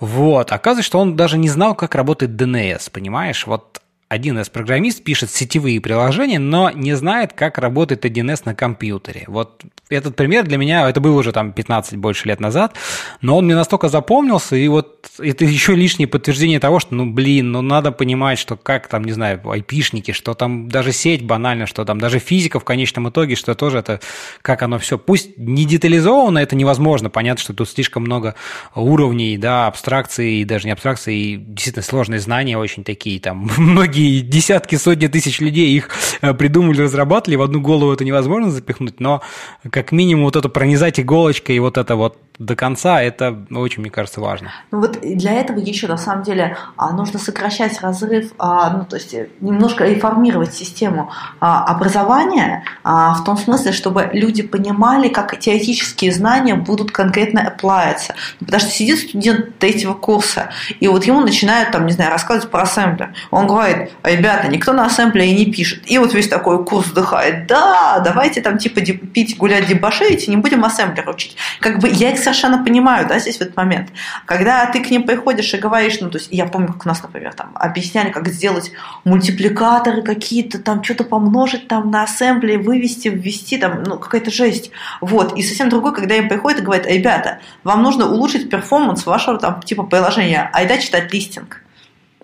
[0.00, 3.46] Вот, оказывается, что он даже не знал, как работает DNS, понимаешь?
[3.46, 3.81] Вот
[4.16, 9.24] 1С-программист пишет сетевые приложения, но не знает, как работает 1С на компьютере.
[9.26, 12.76] Вот этот пример для меня, это было уже там 15 больше лет назад,
[13.20, 17.52] но он мне настолько запомнился, и вот это еще лишнее подтверждение того, что, ну, блин,
[17.52, 21.84] ну, надо понимать, что как там, не знаю, айпишники, что там даже сеть банально, что
[21.84, 24.00] там даже физика в конечном итоге, что тоже это,
[24.42, 28.34] как оно все, пусть не детализовано, это невозможно, понятно, что тут слишком много
[28.74, 34.76] уровней, да, абстракции, даже не абстракции, действительно сложные знания очень такие, там, многие многие десятки,
[34.76, 35.90] сотни тысяч людей их
[36.20, 39.22] э, придумали, разрабатывали, в одну голову это невозможно запихнуть, но
[39.70, 43.90] как минимум вот это пронизать иголочкой и вот это вот до конца, это очень, мне
[43.90, 44.52] кажется, важно.
[44.70, 48.96] Ну вот для этого еще на самом деле а, нужно сокращать разрыв, а, ну то
[48.96, 56.54] есть немножко реформировать систему а, образования в том смысле, чтобы люди понимали, как теоретические знания
[56.54, 58.14] будут конкретно оплавиться.
[58.40, 62.50] Ну, потому что сидит студент третьего курса, и вот ему начинают там, не знаю, рассказывать
[62.50, 63.14] про ассемблер.
[63.30, 65.82] Он говорит, ребята, никто на ассемблере не пишет.
[65.90, 70.36] И вот весь такой курс вздыхает, да, давайте там типа пить, гулять, дебоширить, и не
[70.36, 71.36] будем ассемблер учить.
[71.60, 73.90] Как бы я их совершенно понимаю, да, здесь в этот момент.
[74.26, 77.02] Когда ты к ним приходишь и говоришь, ну, то есть я помню, как у нас,
[77.02, 78.72] например, там объясняли, как сделать
[79.04, 84.70] мультипликаторы какие-то, там что-то помножить там на ассемблере, вывести, ввести, там, ну, какая-то жесть.
[85.00, 85.36] Вот.
[85.36, 89.62] И совсем другой, когда им приходит и говорит, ребята, вам нужно улучшить перформанс вашего там
[89.62, 91.61] типа приложения, а это читать листинг.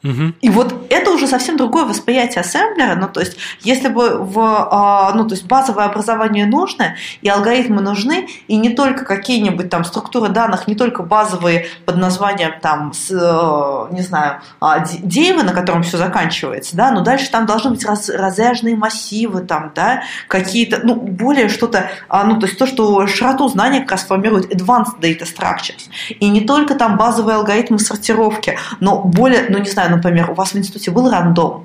[0.02, 0.34] Угу.
[0.40, 2.94] И вот это уже совсем другое восприятие ассемблера.
[2.94, 7.80] Ну, то есть, если бы в, а, ну, то есть базовое образование нужно, и алгоритмы
[7.80, 13.10] нужны, и не только какие-нибудь там структуры данных, не только базовые под названием там, с,
[13.10, 17.84] э, не знаю, а, девы, на котором все заканчивается, да, но дальше там должны быть
[17.84, 23.06] раз, разряженные массивы, там, да, какие-то, ну, более что-то, а, ну, то есть то, что
[23.06, 25.88] широту знания как раз формирует advanced data structures.
[26.08, 30.52] И не только там базовые алгоритмы сортировки, но более, ну, не знаю, например, у вас
[30.52, 31.64] в институте был рандом?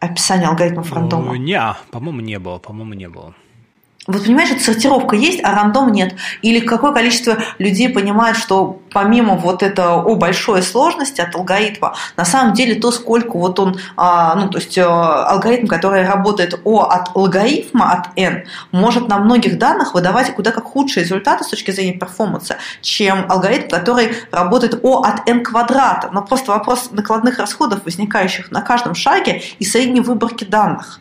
[0.00, 1.36] Описание алгоритмов рандома?
[1.36, 1.60] Не,
[1.90, 3.34] по-моему, не было, по-моему, не было.
[4.06, 6.14] Вот понимаешь, это сортировка есть, а рандом нет.
[6.40, 12.24] Или какое количество людей понимает, что помимо вот этого о большой сложности от алгоритма, на
[12.24, 16.84] самом деле то, сколько вот он, а, ну то есть э, алгоритм, который работает о
[16.84, 21.70] от логарифма, от n, может на многих данных выдавать куда как худшие результаты с точки
[21.70, 26.08] зрения перформанса, чем алгоритм, который работает о от n квадрата.
[26.10, 31.00] Но просто вопрос накладных расходов, возникающих на каждом шаге и средней выборки данных.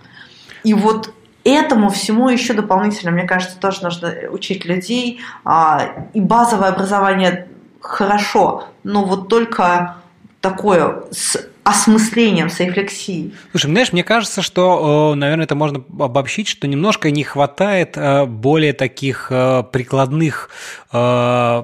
[0.64, 1.14] И вот
[1.50, 5.20] этому всему еще дополнительно, мне кажется, тоже нужно учить людей.
[5.44, 7.48] А, и базовое образование
[7.82, 9.96] хорошо, но вот только
[10.42, 13.36] такое с осмыслением, с рефлексией.
[13.52, 18.74] Слушай, знаешь, мне кажется, что, наверное, это можно обобщить, что немножко не хватает э, более
[18.74, 20.50] таких э, прикладных
[20.92, 21.64] э,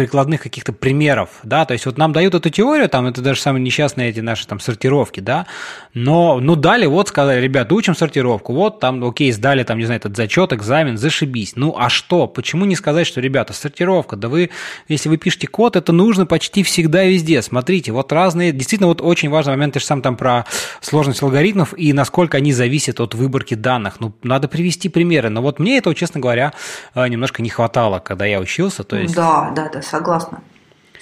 [0.00, 3.62] прикладных каких-то примеров, да, то есть вот нам дают эту теорию, там, это даже самые
[3.62, 5.46] несчастные эти наши там сортировки, да,
[5.94, 9.98] но, ну, дали, вот сказали, ребята, учим сортировку, вот там, окей, сдали там, не знаю,
[9.98, 14.50] этот зачет, экзамен, зашибись, ну, а что, почему не сказать, что, ребята, сортировка, да вы,
[14.88, 19.30] если вы пишете код, это нужно почти всегда везде, смотрите, вот разные, действительно, вот очень
[19.30, 20.46] важный момент, ты же сам там про
[20.80, 25.58] сложность алгоритмов и насколько они зависят от выборки данных, ну, надо привести примеры, но вот
[25.58, 26.52] мне этого, честно говоря,
[26.94, 29.14] э, немножко не хватало, когда я учился, то есть...
[29.14, 30.42] Да, да, да, согласна.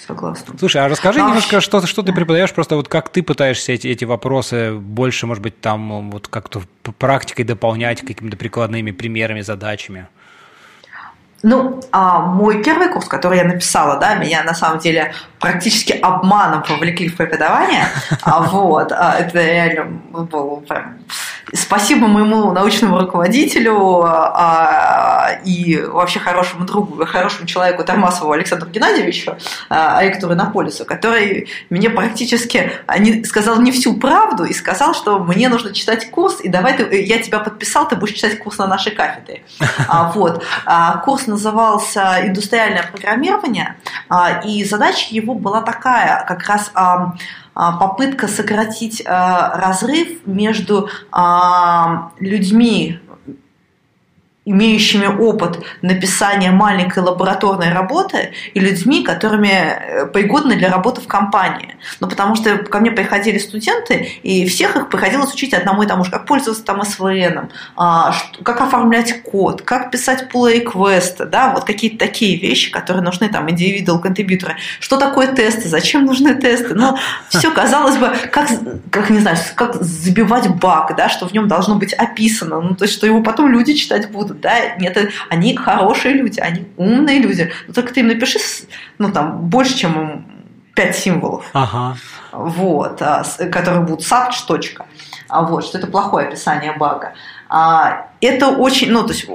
[0.05, 0.55] Согласна.
[0.57, 1.27] Слушай, а расскажи Но...
[1.27, 5.43] немножко, что, что ты преподаешь, просто вот как ты пытаешься эти, эти вопросы больше, может
[5.43, 6.61] быть, там вот как-то
[6.97, 10.07] практикой дополнять какими-то прикладными примерами, задачами?
[11.41, 16.63] Ну, а мой первый курс, который я написала, да, меня на самом деле практически обманом
[16.63, 17.87] повлекли в преподавание.
[18.21, 20.99] А вот, а, это реально было прям
[21.53, 29.35] Спасибо моему научному руководителю а, и вообще хорошему другу, хорошему человеку Тормасову Александру Геннадьевичу,
[29.69, 35.49] а, ректору Наполису, который мне практически не, сказал не всю правду и сказал, что мне
[35.49, 38.91] нужно читать курс, и давай ты, я тебя подписал, ты будешь читать курс на нашей
[38.91, 39.43] кафедре.
[39.87, 40.43] А, вот.
[40.65, 43.75] А, курс назывался «Индустриальное программирование»,
[44.07, 47.13] а, и задача его была такая, как раз а,
[47.55, 50.89] а, попытка сократить а, разрыв между
[52.19, 52.99] людьми,
[54.49, 61.75] имеющими опыт написания маленькой лабораторной работы и людьми, которыми э, пригодны для работы в компании.
[61.99, 66.03] Ну, потому что ко мне приходили студенты, и всех их приходилось учить одному и тому
[66.03, 71.65] же, как пользоваться там SVN, а, как оформлять код, как писать pull реквесты да, вот
[71.65, 74.55] какие-то такие вещи, которые нужны там индивидуал контрибьюторы.
[74.79, 76.73] Что такое тесты, зачем нужны тесты?
[76.73, 76.97] Ну,
[77.29, 78.49] все, казалось бы, как,
[78.89, 82.85] как не знаю, как забивать баг, да, что в нем должно быть описано, ну, то
[82.85, 84.97] есть, что его потом люди читать будут да, нет,
[85.29, 88.39] они хорошие люди, они умные люди, но только ты им напиши,
[88.97, 90.25] ну, там, больше, чем
[90.75, 91.45] пять символов.
[91.53, 91.97] Ага.
[92.31, 94.85] Вот, а, которые будут сапч, точка.
[95.27, 97.13] А вот, что это плохое описание бага.
[97.49, 99.27] А, это очень, ну, то есть,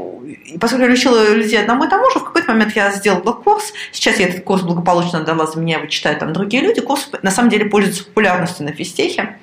[0.61, 4.18] поскольку я учила людей одному и тому же, в какой-то момент я сделала курс, сейчас
[4.20, 7.50] я этот курс благополучно отдала за меня, его читают там другие люди, курс на самом
[7.50, 9.36] деле пользуется популярностью на физтехе.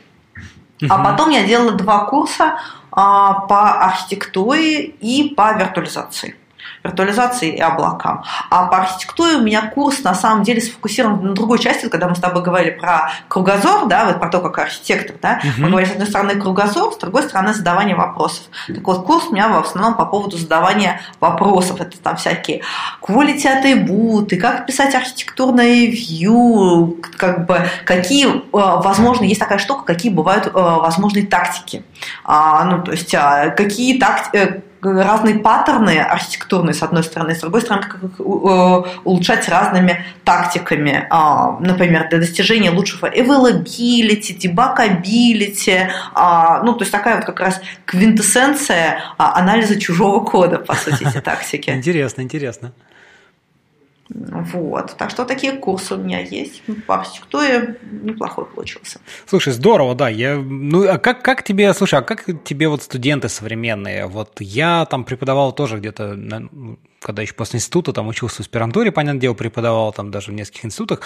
[0.89, 2.57] А потом я делала два курса
[2.91, 6.35] по архитектуре и по виртуализации
[6.83, 8.23] виртуализации и облакам.
[8.49, 12.15] А по архитектуре у меня курс на самом деле сфокусирован на другой части, когда мы
[12.15, 15.51] с тобой говорили про кругозор, да, вот про то, как архитектор, да, uh-huh.
[15.57, 18.45] мы говорили, с одной стороны, кругозор, с другой стороны, задавание вопросов.
[18.67, 21.81] Так вот, курс у меня в основном по поводу задавания вопросов.
[21.81, 22.61] Это там всякие
[23.01, 30.11] quality attribute, как писать архитектурное view, как бы, какие, э, возможно, есть такая штука, какие
[30.11, 31.83] бывают э, возможные тактики.
[32.23, 37.61] А, ну, то есть, а, какие тактики разные паттерны архитектурные, с одной стороны, с другой
[37.61, 38.23] стороны, как их э,
[39.03, 41.07] улучшать разными тактиками.
[41.09, 47.61] А, например, для достижения лучшего availability, debugability, а, ну, то есть такая вот как раз
[47.85, 51.69] квинтэссенция а, анализа чужого кода, по сути, эти тактики.
[51.69, 52.73] Интересно, интересно.
[54.13, 54.95] Вот.
[54.97, 56.61] Так что такие курсы у меня есть.
[56.85, 58.99] По архитектуре неплохой получился.
[59.25, 60.09] Слушай, здорово, да.
[60.09, 64.07] Я, ну, а как, как тебе, слушай, а как тебе вот студенты современные?
[64.07, 66.19] Вот я там преподавал тоже где-то,
[66.99, 70.65] когда еще после института там учился в аспирантуре, понятное дело, преподавал там даже в нескольких
[70.65, 71.01] институтах.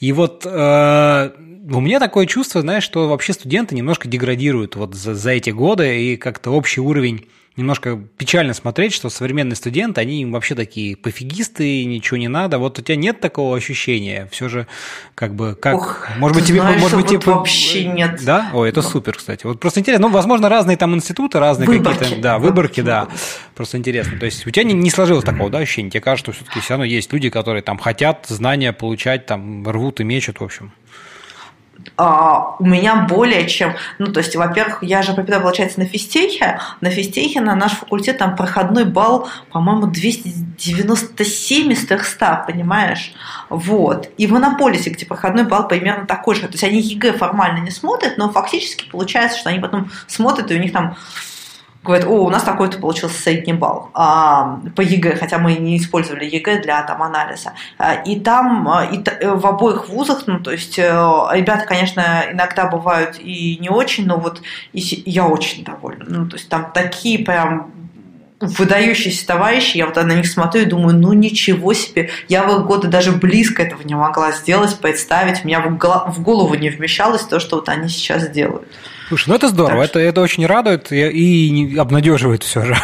[0.00, 1.30] И вот э,
[1.70, 6.02] у меня такое чувство, знаешь, что вообще студенты немножко деградируют вот за, за эти годы,
[6.02, 7.26] и как-то общий уровень
[7.56, 12.58] немножко печально смотреть, что современные студенты, они вообще такие пофигисты, ничего не надо.
[12.58, 14.28] Вот у тебя нет такого ощущения?
[14.30, 14.66] Все же
[15.14, 15.74] как бы как...
[15.74, 16.60] Ох, может быть, тебе...
[16.60, 17.32] Знаешь, может быть, вот тебе...
[17.32, 18.20] вообще нет.
[18.24, 18.50] Да?
[18.54, 18.88] Ой, это да.
[18.88, 19.46] супер, кстати.
[19.46, 20.08] Вот просто интересно.
[20.08, 22.20] Ну, возможно, разные там институты, разные какие-то...
[22.20, 23.08] Да, выборки, да.
[23.54, 24.18] Просто интересно.
[24.18, 25.90] То есть у тебя не, не сложилось такого, да, ощущения?
[25.90, 30.00] Тебе кажется, что все-таки все равно есть люди, которые там хотят знания получать, там рвут
[30.00, 30.72] и мечут, в общем
[31.96, 36.58] а, у меня более чем, ну, то есть, во-первых, я же преподаю, получается, на физтехе,
[36.80, 43.12] на физтехе на наш факультет там проходной балл, по-моему, 297 из 300, понимаешь?
[43.50, 44.08] Вот.
[44.16, 47.70] И в Иннополисе, где проходной балл примерно такой же, то есть, они ЕГЭ формально не
[47.70, 50.96] смотрят, но фактически получается, что они потом смотрят, и у них там
[51.82, 56.24] говорят, о, у нас такой-то получился средний балл а, по ЕГЭ, хотя мы не использовали
[56.24, 57.52] ЕГЭ для там анализа.
[57.78, 62.24] А, и там а, и, э, в обоих вузах, ну, то есть э, ребята, конечно,
[62.30, 66.04] иногда бывают и не очень, но вот и, я очень довольна.
[66.06, 67.72] Ну, то есть там такие прям
[68.40, 72.88] выдающиеся товарищи, я вот на них смотрю и думаю, ну ничего себе, я в годы
[72.88, 77.68] даже близко этого не могла сделать, представить, меня в голову не вмещалось то, что вот
[77.68, 78.66] они сейчас делают.
[79.12, 82.74] Слушай, ну это здорово, это, это очень радует и, и обнадеживает все же,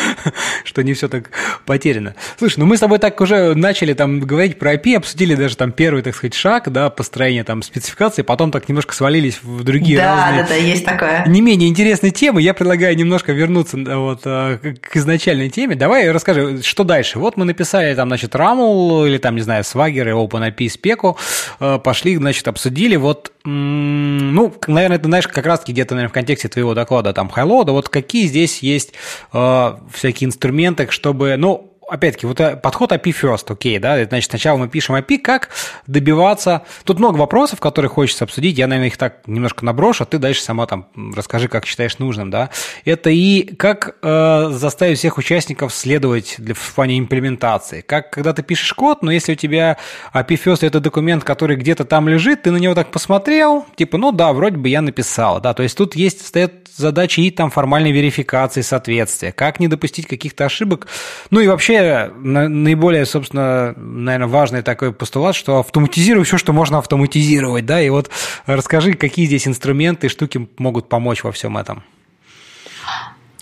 [0.64, 1.30] что не все так
[1.64, 2.14] потеряно.
[2.38, 5.72] Слушай, ну мы с тобой так уже начали там говорить про IP, обсудили даже там
[5.72, 10.26] первый, так сказать, шаг, да, построение там спецификации, потом так немножко свалились в другие да,
[10.26, 10.42] разные...
[10.42, 11.24] Да, да, есть такое.
[11.26, 12.42] Не менее интересные темы.
[12.42, 15.74] Я предлагаю немножко вернуться вот а, к изначальной теме.
[15.74, 17.18] Давай расскажи, что дальше?
[17.18, 21.16] Вот мы написали там, значит, Рамул или там, не знаю, Swagger и OpenAP спеку,
[21.60, 22.96] а, пошли, значит, обсудили.
[22.96, 27.28] Вот, ну, наверное, это, знаешь, как раз раз где-то, наверное, в контексте твоего доклада там
[27.28, 28.92] хайлода, вот какие здесь есть
[29.32, 34.30] э, всякие инструменты, чтобы, ну, опять-таки, вот э, подход API first, окей, okay, да, значит,
[34.30, 35.50] сначала мы пишем API, как
[35.86, 36.62] добиваться...
[36.84, 40.42] Тут много вопросов, которые хочется обсудить, я, наверное, их так немножко наброшу, а ты дальше
[40.42, 42.50] сама там расскажи, как считаешь нужным, да.
[42.84, 47.80] Это и как э, заставить всех участников следовать для, в плане имплементации.
[47.80, 49.76] Как, когда ты пишешь код, но если у тебя
[50.14, 54.12] API first– это документ, который где-то там лежит, ты на него так посмотрел, типа, ну
[54.12, 57.92] да, вроде бы я написал, да, то есть тут есть, стоят задачи и там формальной
[57.92, 60.86] верификации соответствия, как не допустить каких-то ошибок,
[61.30, 67.66] ну и вообще наиболее, собственно, наверное, важный такой постулат, что автоматизируй все, что можно автоматизировать,
[67.66, 68.10] да, и вот
[68.46, 71.82] расскажи, какие здесь инструменты и штуки могут помочь во всем этом.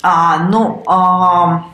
[0.03, 1.67] А, ну, а,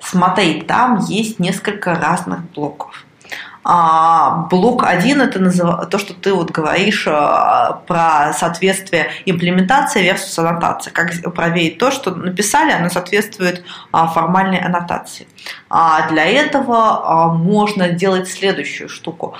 [0.00, 3.04] смотри, там есть несколько разных блоков.
[3.66, 5.40] А, блок один это
[5.86, 10.92] то, что ты вот говоришь а, про соответствие имплементации versus аннотация.
[10.92, 15.26] Как проверить то, что написали, оно соответствует а, формальной аннотации.
[16.10, 19.36] Для этого можно делать следующую штуку.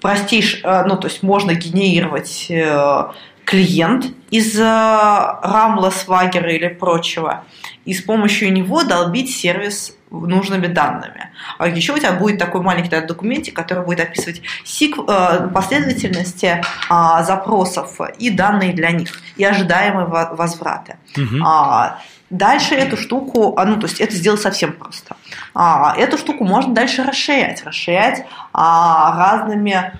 [0.00, 3.04] Простишь, ну то есть можно генерировать э,
[3.44, 7.44] клиент из Рамла, Swagger или прочего,
[7.84, 11.30] и с помощью него долбить сервис нужными данными.
[11.58, 17.22] А еще у тебя будет такой маленький документик, который будет описывать сик, э, последовательности а,
[17.22, 20.96] запросов и данные для них, и ожидаемые возвраты.
[21.16, 21.44] Угу.
[22.30, 25.14] Дальше эту штуку, ну, то есть это сделать совсем просто.
[25.96, 29.92] Эту штуку можно дальше расширять, расширять разными а,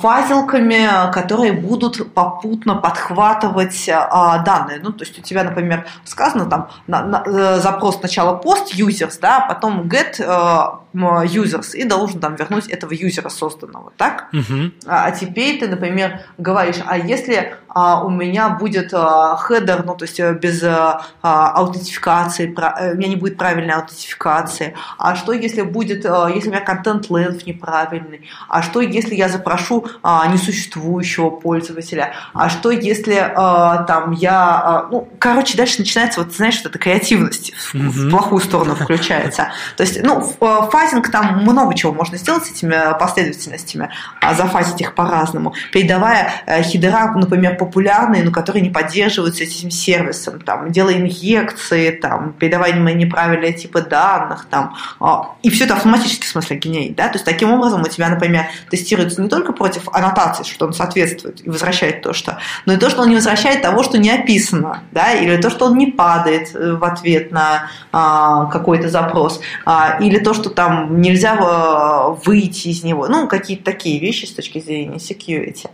[0.00, 4.80] фазилками, которые будут попутно подхватывать а, данные.
[4.82, 9.18] Ну, то есть у тебя, например, сказано там на, на, э, запрос сначала post users,
[9.20, 14.28] да, потом get э, users и должен там вернуть этого юзера созданного, так?
[14.32, 14.72] Угу.
[14.86, 17.67] А, а теперь ты, например, говоришь, а если а,
[18.04, 23.08] у меня будет а, хедер, ну то есть э, без а, аутентификации, про, у меня
[23.08, 28.28] не будет правильной аутентификации, а что если будет, а, если у меня контент length неправильный,
[28.48, 34.88] а что если я запрошу а, несуществующего пользователя, а что если а, там я, а,
[34.90, 39.48] ну, короче, дальше начинается вот, знаешь, вот эта креативность в плохую сторону включается.
[39.76, 44.94] То есть, ну, фазинг, там много чего можно сделать с этими последовательностями, а зафазить их
[44.94, 51.90] по-разному, передавая э, хидера, например, популярные, но которые не поддерживаются этим сервисом, там, делая инъекции,
[51.90, 57.08] там, передавая неправильные типы данных, там, а, и все это автоматически в смысле генерит, да,
[57.08, 61.46] то есть таким образом у тебя, например, тестируется не только против аннотации, что он соответствует
[61.46, 64.82] и возвращает то, что, но и то, что он не возвращает того, что не описано,
[64.92, 69.98] да, или то, что он не падает э, в ответ на а, какой-то запрос, а,
[70.00, 73.06] или то, что там нельзя э, выйти из него.
[73.08, 75.68] Ну, какие-то такие вещи с точки зрения security.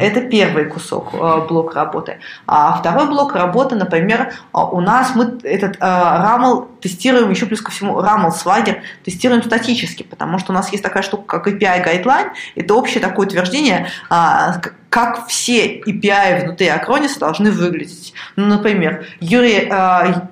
[0.00, 1.14] Это первый кусок
[1.48, 2.18] блок работы.
[2.46, 7.70] А второй блок работы, например, э, у нас мы этот RAML тестируем еще плюс ко
[7.70, 12.30] всему RAML Swagger тестируем статически, потому что у нас есть такая штука, как API Guideline.
[12.56, 13.88] Это общее такое утверждение,
[14.90, 18.12] как все API внутри Acronis должны выглядеть.
[18.34, 20.22] Ну, например, UAI,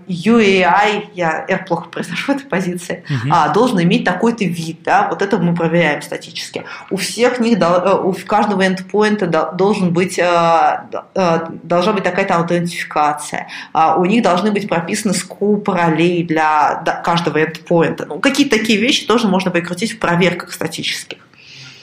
[1.14, 3.54] я R плохо произношу этой позиции, uh-huh.
[3.54, 6.64] должен иметь такой-то вид, да, вот это мы проверяем статически.
[6.90, 10.77] У всех них, э, у каждого endpoint должен быть, э, э,
[11.62, 13.48] должна быть такая-то аутентификация.
[13.72, 18.04] А у них должны быть прописаны скоп ролей для каждого endpoint.
[18.06, 21.18] Ну, какие-то такие вещи тоже можно прикрутить в проверках статических.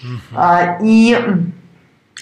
[0.03, 0.77] Uh-huh.
[0.83, 1.17] И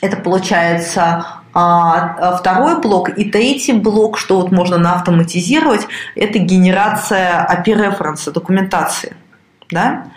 [0.02, 3.10] это получается а, второй блок.
[3.10, 9.16] И третий блок, что вот можно автоматизировать, это генерация API-референса, документации.
[9.70, 10.08] Да?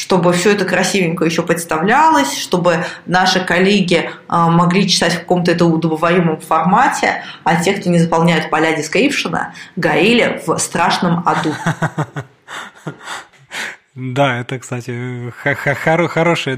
[0.00, 5.66] Чтобы все это красивенько еще представлялось, чтобы наши коллеги а, могли читать в каком-то это
[5.66, 11.54] удобоваримом формате, а те, кто не заполняют поля дескрипшена, горели в страшном аду.
[13.96, 16.56] Да, это, кстати, хор хороший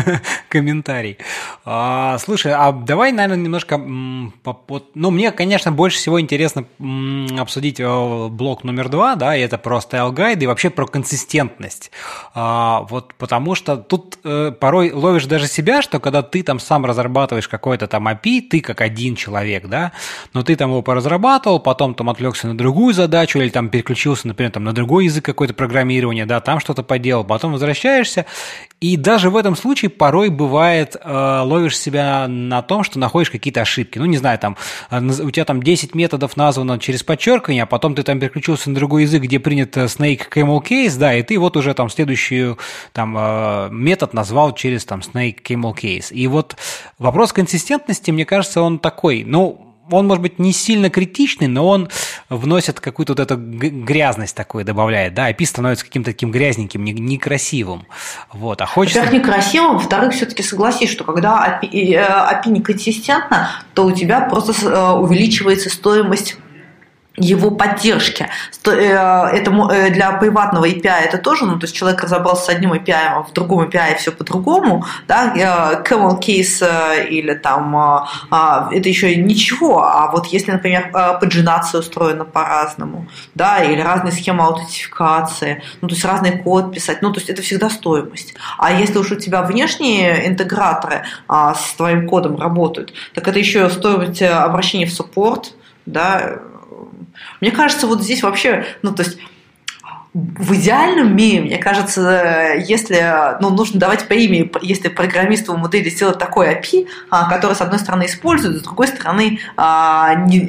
[0.48, 1.18] комментарий.
[1.66, 3.76] А, слушай, а давай, наверное, немножко...
[3.76, 6.64] Ну, мне, конечно, больше всего интересно
[7.38, 10.86] обсудить э, блок номер два, да, и это про style guide ы и вообще про
[10.86, 11.90] консистентность.
[12.34, 16.86] А, вот потому что тут э, порой ловишь даже себя, что когда ты там сам
[16.86, 19.92] разрабатываешь какой-то там API, ты как один человек, да,
[20.32, 24.52] но ты там его поразрабатывал, потом там отвлекся на другую задачу или там переключился, например,
[24.52, 28.26] там на другой язык какой-то программирования, да, там что-то что-то поделал, потом возвращаешься,
[28.80, 33.60] и даже в этом случае порой бывает, э, ловишь себя на том, что находишь какие-то
[33.60, 33.98] ошибки.
[33.98, 34.56] Ну, не знаю, там,
[34.90, 38.76] э, у тебя там 10 методов названо через подчеркивание, а потом ты там переключился на
[38.76, 42.54] другой язык, где принят э, Snake Camel Case, да, и ты вот уже там следующий
[42.92, 46.12] там э, метод назвал через там Snake Camel Case.
[46.12, 46.56] И вот
[46.98, 51.88] вопрос консистентности, мне кажется, он такой, ну, он, может быть, не сильно критичный, но он
[52.28, 57.86] вносит какую-то вот эту грязность такую добавляет, да, API становится каким-то таким грязненьким, некрасивым,
[58.32, 59.00] вот, а хочется...
[59.00, 64.52] Во-первых, некрасивым, во-вторых, все-таки согласись, что когда API, API э, неконсистентно, то у тебя просто
[64.66, 66.36] э, увеличивается стоимость
[67.16, 68.28] его поддержки.
[68.66, 72.72] Э, это э, для приватного API это тоже, ну, то есть человек разобрался с одним
[72.72, 79.16] API, а в другом API все по-другому, да, э, camel case или там, это еще
[79.16, 85.94] ничего, а вот если, например, паджинация устроена по-разному, да, или разные схемы аутентификации, ну, то
[85.94, 88.34] есть разный код писать, ну, то есть это всегда стоимость.
[88.58, 93.68] А если уж у тебя внешние интеграторы а, с твоим кодом работают, так это еще
[93.70, 95.54] стоимость обращения в суппорт,
[95.86, 96.40] да,
[97.40, 99.18] мне кажется, вот здесь вообще, ну, то есть
[100.12, 106.52] в идеальном мире, мне кажется, если ну, нужно давать премии, если программисту модели сделать такой
[106.52, 110.40] API, а, который, с одной стороны, использует, с другой стороны, а, не,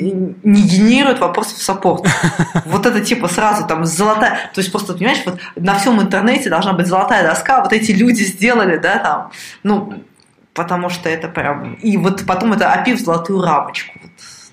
[0.43, 2.07] не генерирует вопросов в саппорт.
[2.65, 4.49] Вот это типа сразу там золотая...
[4.53, 8.23] То есть просто, понимаешь, вот на всем интернете должна быть золотая доска, вот эти люди
[8.23, 9.31] сделали, да, там,
[9.61, 10.03] ну,
[10.53, 11.75] потому что это прям...
[11.75, 13.99] И вот потом это API в золотую рамочку.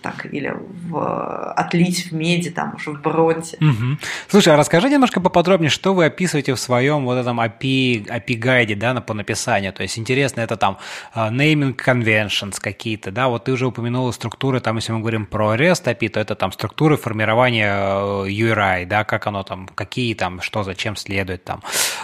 [0.02, 0.54] Так, или
[0.88, 3.56] в, отлить в меди, там уже в бронзе.
[3.60, 3.98] Угу.
[4.28, 8.74] Слушай, а расскажи немножко поподробнее, что вы описываете в своем вот этом API, API гайде,
[8.74, 9.72] да, на, по написанию.
[9.72, 10.78] То есть интересно, это там
[11.14, 15.56] uh, naming conventions какие-то, да, вот ты уже упомянула структуры, там, если мы говорим про
[15.56, 20.40] REST API, то это там структуры формирования э, URI, да, как оно там, какие там,
[20.40, 21.62] что, зачем следует там,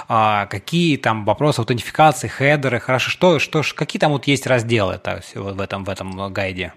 [0.08, 5.22] а, какие там вопросы аутентификации, хедеры, хорошо, что, что, какие там вот есть разделы это,
[5.34, 6.72] в этом, в этом гайде?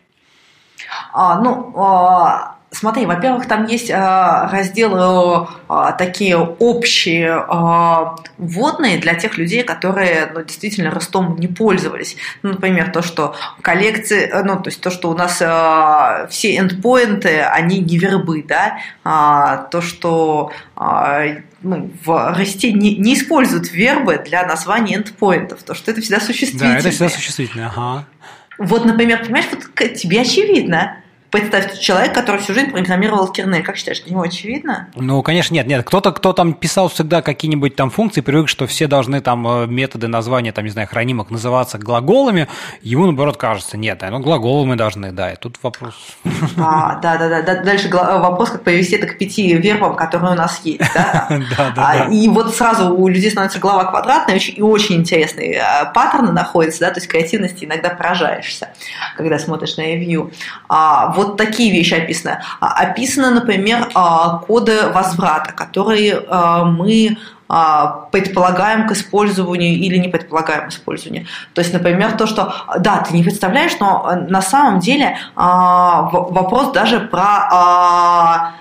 [1.13, 9.15] А, ну, а, смотри, во-первых, там есть а, разделы а, такие общие, а, вводные для
[9.15, 12.17] тех людей, которые ну, действительно Ростом не пользовались.
[12.43, 17.41] Ну, например, то, что коллекции, ну, то есть то, что у нас а, все эндпоинты,
[17.41, 21.23] они не вербы, да, а, то, что а,
[21.61, 26.73] ну, в Росте не, не используют вербы для названия эндпоинтов, то, что это всегда существительное.
[26.73, 28.05] Да, это всегда существительное, ага.
[28.57, 33.75] Вот, например, понимаешь, вот тебе очевидно, Представь, человек, который всю жизнь программировал в Kernel, как
[33.75, 34.87] считаешь, для него очевидно?
[34.95, 35.85] Ну, конечно, нет, нет.
[35.85, 40.07] Кто-то, кто там писал всегда какие-нибудь там функции, привык, что все должны там э, методы
[40.07, 42.47] названия, там, не знаю, хранимок называться глаголами,
[42.81, 45.95] ему, наоборот, кажется, нет, ну, глаголы мы должны, да, и тут вопрос.
[46.57, 47.61] А, да, да, да.
[47.61, 51.27] Дальше вопрос, как повести это к пяти вербам, которые у нас есть, да?
[51.57, 56.31] Да, да, И вот сразу у людей становится голова квадратная, и очень интересные э, паттерны
[56.31, 58.69] находятся, да, то есть креативности иногда поражаешься,
[59.15, 60.31] когда смотришь на review.
[60.69, 62.39] А, вот такие вещи описаны.
[62.59, 67.17] А, описаны, например, а, коды возврата, которые а, мы
[68.11, 71.27] предполагаем к использованию или не предполагаем использованию.
[71.53, 76.99] То есть, например, то, что, да, ты не представляешь, но на самом деле вопрос даже
[76.99, 78.51] про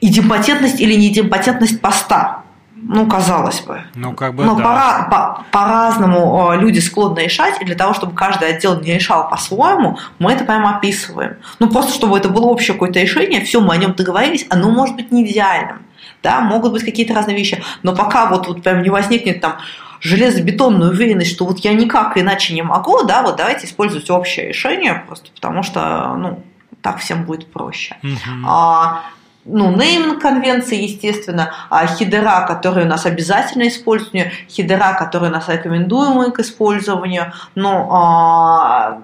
[0.00, 2.44] идемпотентность или неидемпотентность поста
[2.92, 3.82] ну, казалось бы.
[3.94, 5.06] Ну, как бы, Но да.
[5.08, 9.98] по, по, по-разному люди склонны решать, и для того, чтобы каждый отдел не решал по-своему,
[10.18, 11.36] мы это прямо описываем.
[11.60, 14.96] Ну, просто чтобы это было общее какое-то решение, все, мы о нем договорились, оно может
[14.96, 15.82] быть не идеальным.
[16.22, 17.62] Да, могут быть какие-то разные вещи.
[17.84, 19.58] Но пока вот, вот прям не возникнет там
[20.00, 25.04] железобетонную уверенность, что вот я никак иначе не могу, да, вот давайте использовать общее решение,
[25.06, 26.42] просто потому что, ну,
[26.82, 27.96] так всем будет проще.
[28.02, 28.44] Uh-huh.
[28.46, 29.02] А,
[29.44, 35.48] ну, нейминг конвенции, естественно, а хидера, которые у нас обязательно использование, хидера, которые у нас
[35.48, 39.02] рекомендуемы к использованию, но а,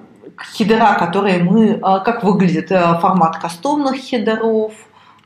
[0.54, 4.72] хидера, которые мы, а, как выглядит а, формат кастомных хидеров,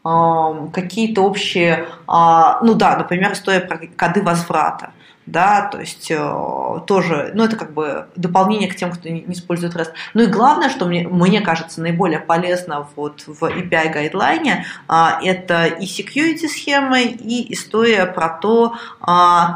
[0.04, 4.92] а, какие-то общие, а, ну да, например, история про коды возврата
[5.30, 9.34] да, то есть э, тоже, ну это как бы дополнение к тем, кто не, не
[9.34, 9.92] использует REST.
[10.14, 15.66] Ну и главное, что мне, мне кажется наиболее полезно вот в API гайдлайне, э, это
[15.66, 19.06] и security схемы, и история про то, э,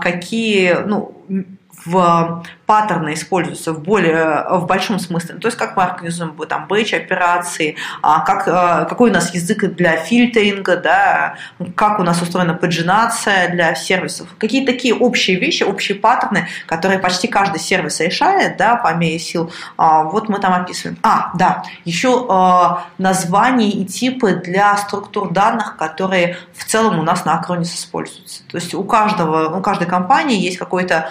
[0.02, 1.14] какие, ну,
[1.84, 5.36] в паттерны используются в более в большом смысле.
[5.36, 9.64] То есть как мы организуем там бэч операции, а как, а, какой у нас язык
[9.74, 11.36] для фильтринга, да,
[11.76, 14.28] как у нас устроена паджинация для сервисов.
[14.38, 19.52] Какие такие общие вещи, общие паттерны, которые почти каждый сервис решает, да, по мере сил,
[19.76, 20.98] а, вот мы там описываем.
[21.02, 27.24] А, да, еще а, названия и типы для структур данных, которые в целом у нас
[27.24, 28.42] на Acronis используются.
[28.48, 31.10] То есть у каждого, у каждой компании есть какой-то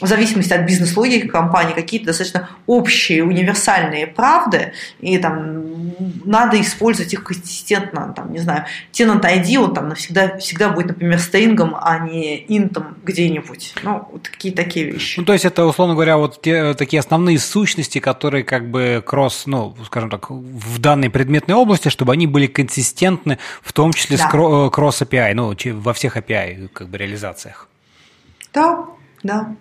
[0.00, 5.92] в зависимости от бизнес-логики компании, какие-то достаточно общие, универсальные правды, и там
[6.24, 11.18] надо использовать их консистентно, там, не знаю, tenant ID, он там навсегда всегда будет, например,
[11.18, 13.74] стейнгом, а не интом где-нибудь.
[13.82, 15.18] Ну, вот такие такие вещи.
[15.18, 19.44] Ну, то есть это, условно говоря, вот те, такие основные сущности, которые как бы кросс,
[19.46, 24.28] ну, скажем так, в данной предметной области, чтобы они были консистентны, в том числе да.
[24.28, 27.68] с кросс API, ну, во всех API как бы реализациях.
[28.54, 28.86] Да,
[29.22, 29.54] да.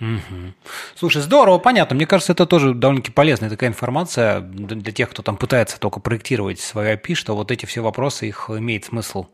[0.00, 0.54] Угу.
[0.94, 1.94] Слушай, здорово, понятно.
[1.94, 6.58] Мне кажется, это тоже довольно-таки полезная такая информация для тех, кто там пытается только проектировать
[6.58, 9.26] свою API, что вот эти все вопросы, их имеет смысл,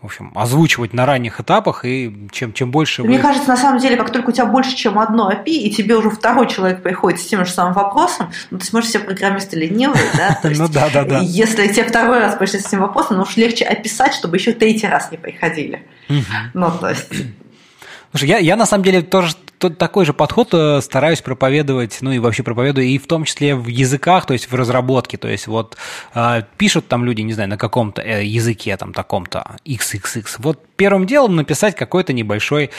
[0.00, 3.22] в общем, озвучивать на ранних этапах, и чем, чем больше Мне вы...
[3.22, 6.10] кажется, на самом деле, как только у тебя больше, чем одно API, и тебе уже
[6.10, 10.38] второй человек приходит с тем же самым вопросом, ну, ты сможешь все программисты ленивые, да?
[10.62, 11.18] Ну да, да, да.
[11.18, 14.86] Если тебе второй раз пришли с этим вопросом, ну уж легче описать, чтобы еще третий
[14.86, 15.84] раз не приходили.
[16.54, 17.08] Ну, то есть...
[18.12, 19.34] Слушай, я, я на самом деле тоже
[19.70, 23.68] такой же подход э, стараюсь проповедовать, ну и вообще проповедую, и в том числе в
[23.68, 25.16] языках, то есть в разработке.
[25.16, 25.76] То есть вот
[26.14, 30.26] э, пишут там люди, не знаю, на каком-то э, языке, там таком-то XXX.
[30.38, 32.70] Вот первым делом написать какой-то небольшой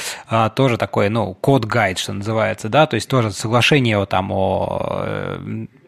[0.55, 5.29] тоже такой, ну, код-гайд, что называется, да, то есть тоже соглашение там о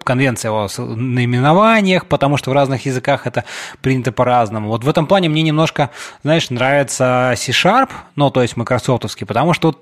[0.06, 3.44] конвенция о наименованиях, потому что в разных языках это
[3.82, 4.70] принято по-разному.
[4.70, 5.90] Вот в этом плане мне немножко,
[6.24, 9.76] знаешь, нравится C-Sharp, ну, то есть майкрософтовский, потому что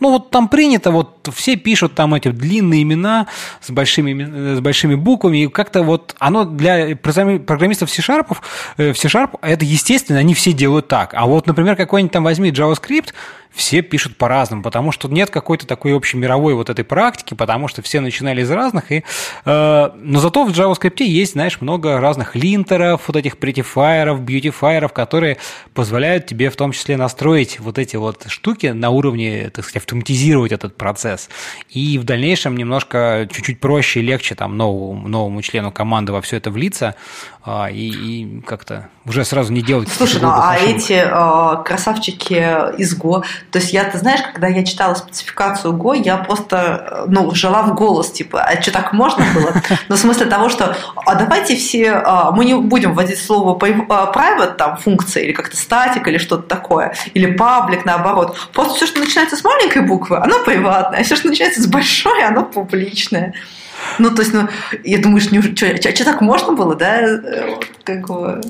[0.00, 3.26] ну вот там принято, вот все пишут там эти длинные имена
[3.60, 8.36] с большими, с большими буквами, и как-то вот оно для программистов C-Sharp,
[8.78, 11.12] э, C-Sharp это естественно, они все делают так.
[11.14, 13.12] А вот, например, какой-нибудь там возьми JavaScript,
[13.54, 17.82] все пишут по-разному, потому что нет какой-то такой общей мировой вот этой практики, потому что
[17.82, 19.04] все начинали из разных, и,
[19.44, 25.38] э, но зато в JavaScript есть, знаешь, много разных линтеров, вот этих prettifier, beautifier, которые
[25.72, 30.52] позволяют тебе в том числе настроить вот эти вот штуки на уровне, так сказать, автоматизировать
[30.52, 31.28] этот процесс.
[31.70, 36.36] И в дальнейшем немножко чуть-чуть проще и легче там новому, новому члену команды во все
[36.36, 36.96] это влиться,
[37.46, 39.90] а, и, и как-то уже сразу не делать.
[39.94, 40.76] Слушай, ну а ошибок.
[40.76, 45.94] эти э, красавчики из Go, то есть я, ты знаешь, когда я читала спецификацию Go,
[45.94, 49.52] я просто, ну, жила в голос, типа, а что так можно было?
[49.88, 50.74] Ну, в смысле того, что,
[51.04, 56.08] а давайте все, э, мы не будем вводить слово private, там, функция, или как-то статик,
[56.08, 58.38] или что-то такое, или public, наоборот.
[58.54, 62.24] Просто все, что начинается с маленькой буквы, оно приватное, а все, что начинается с большой,
[62.24, 63.34] оно публичное.
[63.98, 64.48] Ну, то есть, ну,
[64.82, 67.00] я думаю, что, что, что так можно было, да?
[67.00, 68.40] Э, как бы...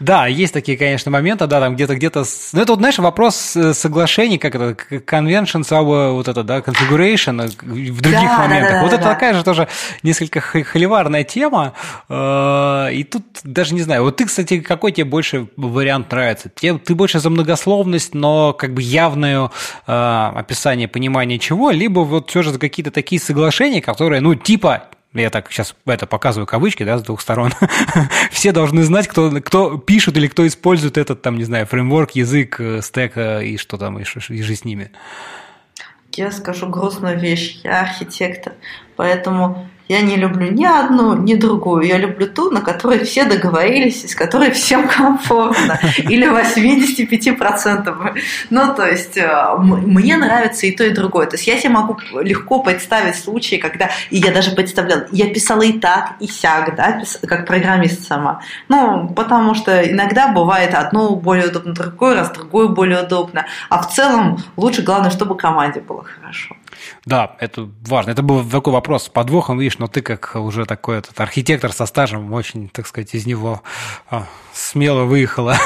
[0.00, 2.24] Да, есть такие, конечно, моменты, да, там где-то, где-то...
[2.54, 4.70] Ну, это вот, знаешь, вопрос э, соглашений, как это,
[5.00, 7.48] conventions, вот это, да, configuration э,
[7.90, 8.70] в других да, моментах.
[8.70, 9.14] Да, да, вот да, это да.
[9.14, 9.68] такая же тоже
[10.02, 11.74] несколько холиварная тема.
[12.08, 14.04] Э, и тут даже не знаю.
[14.04, 16.48] Вот ты, кстати, какой тебе больше вариант нравится?
[16.48, 19.50] Тебе, ты больше за многословность, но как бы явное
[19.86, 25.30] описание, понимание чего, либо вот все же за какие-то такие соглашения, которые, ну, типа я
[25.30, 27.52] так сейчас это показываю кавычки, да, с двух сторон,
[28.30, 32.60] все должны знать, кто, кто пишет или кто использует этот, там, не знаю, фреймворк, язык,
[32.60, 34.92] э, стек э, и что там, и, и же с ними.
[36.12, 38.54] Я скажу грустную вещь, я архитектор,
[38.96, 41.82] поэтому я не люблю ни одну, ни другую.
[41.82, 45.80] Я люблю ту, на которой все договорились, с которой всем комфортно.
[45.98, 48.14] Или 85%.
[48.50, 51.26] Ну, то есть, э, мне нравится и то, и другое.
[51.26, 53.90] То есть, я себе могу легко представить случаи, когда...
[54.10, 58.42] И я даже представляла, я писала и так, и сяк, да, как программист сама.
[58.68, 63.44] Ну, потому что иногда бывает одно более удобно, другое раз другое более удобно.
[63.68, 66.54] А в целом лучше, главное, чтобы команде было хорошо.
[67.04, 68.10] Да, это важно.
[68.10, 71.86] Это был такой вопрос с подвохом, видишь, но ты как уже такой этот архитектор со
[71.86, 73.62] стажем очень, так сказать, из него
[74.10, 75.56] а, смело выехала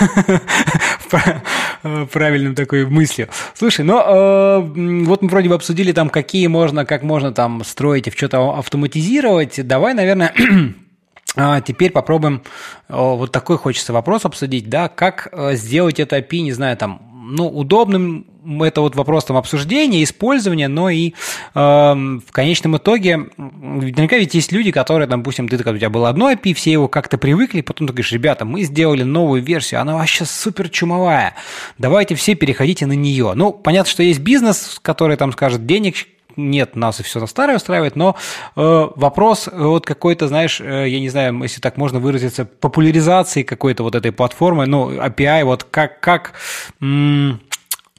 [2.12, 3.28] правильным такой мыслью.
[3.54, 8.06] Слушай, ну э, вот мы вроде бы обсудили там, какие можно, как можно там строить
[8.06, 9.66] и что-то автоматизировать.
[9.66, 10.32] Давай, наверное,
[11.36, 12.42] а теперь попробуем
[12.88, 17.48] вот такой хочется вопрос обсудить, да, как э, сделать это API, не знаю, там, ну,
[17.48, 18.26] удобным
[18.62, 21.14] это вот вопрос там обсуждения, использования, но и э,
[21.54, 26.52] в конечном итоге наверняка ведь есть люди, которые, допустим, ты, у тебя было одно API,
[26.54, 30.68] все его как-то привыкли, потом ты говоришь, ребята, мы сделали новую версию, она вообще супер
[30.68, 31.34] чумовая,
[31.78, 33.32] давайте все переходите на нее.
[33.34, 35.96] Ну, понятно, что есть бизнес, который там скажет, денег
[36.36, 38.16] нет, нас и все на старое устраивает, но
[38.56, 43.42] э, вопрос э, вот какой-то, знаешь, э, я не знаю, если так можно выразиться, популяризации
[43.42, 46.32] какой-то вот этой платформы, ну, API, вот как, как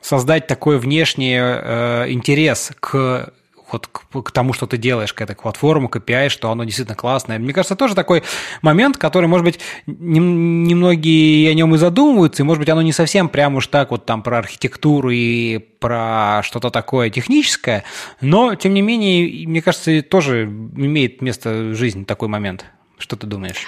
[0.02, 3.34] создать такой внешний э, интерес к
[3.76, 6.96] вот к, к тому, что ты делаешь, к этой платформе, к API, что оно действительно
[6.96, 7.40] классное.
[7.40, 8.24] Мне кажется, тоже такой
[8.62, 13.28] момент, который, может быть, немногие о нем и задумываются, и, может быть, оно не совсем
[13.28, 17.84] прямо уж так вот там про архитектуру и про что-то такое техническое,
[18.22, 22.66] но, тем не менее, мне кажется, тоже имеет место в жизни такой момент.
[22.98, 23.66] Что ты думаешь?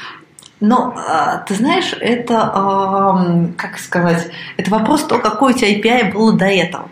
[0.59, 6.33] Но а, ты знаешь, это, как сказать, это вопрос то, какой у тебя API было
[6.33, 6.89] до этого.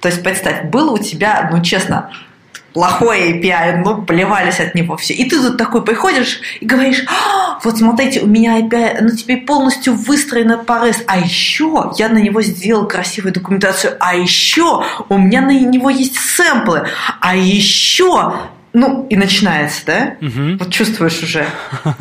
[0.00, 2.12] То есть, представь, было у тебя, ну, честно,
[2.72, 5.14] плохой API, ну, плевались от него все.
[5.14, 9.44] И ты тут такой приходишь и говоришь, а, вот смотрите, у меня API, ну, теперь
[9.44, 15.18] полностью выстроена по REST, а еще я на него сделал красивую документацию, а еще у
[15.18, 16.86] меня на него есть сэмплы,
[17.20, 18.34] а еще
[18.72, 20.16] ну, и начинается, да?
[20.20, 20.58] Угу.
[20.58, 21.46] Вот чувствуешь уже.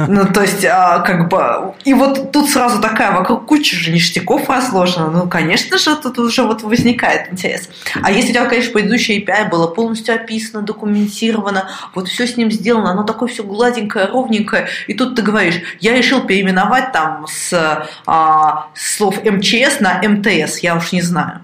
[0.07, 1.73] Ну, то есть, а, как бы...
[1.85, 5.09] И вот тут сразу такая вокруг куча же ништяков разложена.
[5.09, 7.69] Ну, конечно же, тут уже вот возникает интерес.
[8.01, 12.51] А если у тебя, конечно, предыдущее API было полностью описано, документировано, вот все с ним
[12.51, 17.87] сделано, оно такое все гладенькое, ровненькое, и тут ты говоришь, я решил переименовать там с
[18.05, 21.41] а, слов МЧС на МТС, я уж не знаю.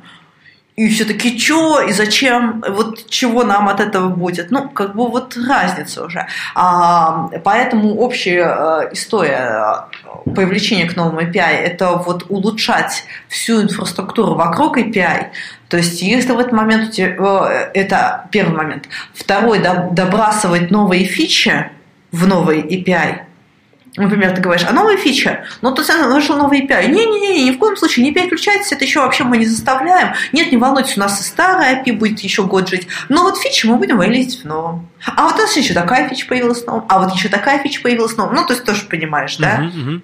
[0.75, 4.49] И все таки что и зачем, вот чего нам от этого будет.
[4.49, 6.25] Ну, как бы вот разница уже.
[6.55, 9.87] А, поэтому общая э, история
[10.25, 15.27] э, привлечения к новому API– это вот улучшать всю инфраструктуру вокруг API,
[15.73, 18.87] то есть, если в этот момент у тебя, э, это первый момент.
[19.15, 21.71] Второй, добрасывать новые фичи
[22.11, 23.21] в новый API,
[23.95, 25.43] Например, ты говоришь, а новая фича?
[25.61, 26.87] Ну, то есть вышел новый API.
[26.87, 30.13] Не-не-не, ни в коем случае не переключайтесь, это еще вообще мы не заставляем.
[30.31, 32.87] Нет, не волнуйтесь, у нас и старый API будет еще год жить.
[33.09, 34.89] Но вот фичи мы будем релизить в новом.
[35.05, 37.81] А вот у нас еще такая фича появилась в новом, а вот еще такая фича
[37.81, 38.35] появилась в новом.
[38.35, 39.59] Ну, то есть тоже понимаешь, да?
[39.59, 40.01] Uh-huh, uh-huh.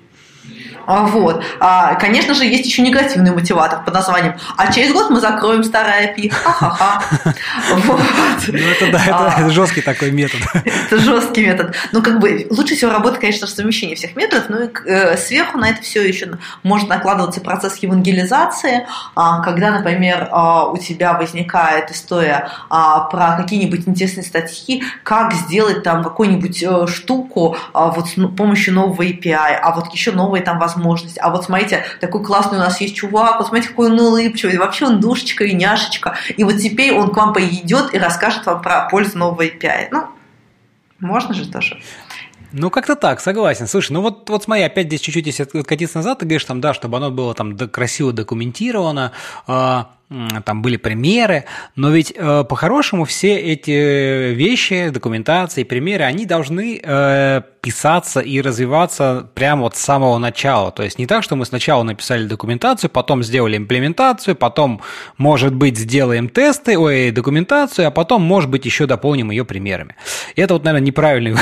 [0.89, 1.43] А, вот.
[1.59, 6.15] А, конечно же, есть еще негативный мотиватор под названием «А через год мы закроем старое
[6.15, 6.29] API».
[6.29, 7.03] Ха-ха-ха.
[7.69, 7.99] Вот.
[8.47, 10.41] Ну, это да, это, а, это жесткий такой метод.
[10.65, 11.75] Это жесткий метод.
[11.91, 15.69] Ну, как бы, лучше всего работает, конечно, совмещение всех методов, но и э, сверху на
[15.69, 22.49] это все еще может накладываться процесс евангелизации, а, когда, например, а, у тебя возникает история
[22.69, 28.73] а, про какие-нибудь интересные статьи, как сделать там какую-нибудь э, штуку а, вот с помощью
[28.73, 31.17] нового API, а вот еще новые там возможности возможность.
[31.19, 34.85] А вот смотрите, такой классный у нас есть чувак, вот смотрите, какой он улыбчивый, вообще
[34.85, 36.15] он душечка и няшечка.
[36.37, 39.89] И вот теперь он к вам пойдет и расскажет вам про пользу нового API.
[39.91, 40.07] Ну,
[40.99, 41.79] можно же тоже.
[42.51, 43.67] Ну, как-то так, согласен.
[43.67, 46.73] Слушай, ну вот, вот смотри, опять здесь чуть-чуть, если откатиться назад, ты говоришь, там, да,
[46.73, 49.11] чтобы оно было там красиво документировано,
[49.47, 49.83] э,
[50.43, 51.45] там были примеры,
[51.75, 59.29] но ведь э, по-хорошему все эти вещи, документации, примеры, они должны э, писаться и развиваться
[59.35, 60.71] прямо вот с самого начала.
[60.71, 64.81] То есть не так, что мы сначала написали документацию, потом сделали имплементацию, потом,
[65.17, 69.95] может быть, сделаем тесты, ой, документацию, а потом, может быть, еще дополним ее примерами.
[70.35, 71.35] И это вот, наверное, неправильный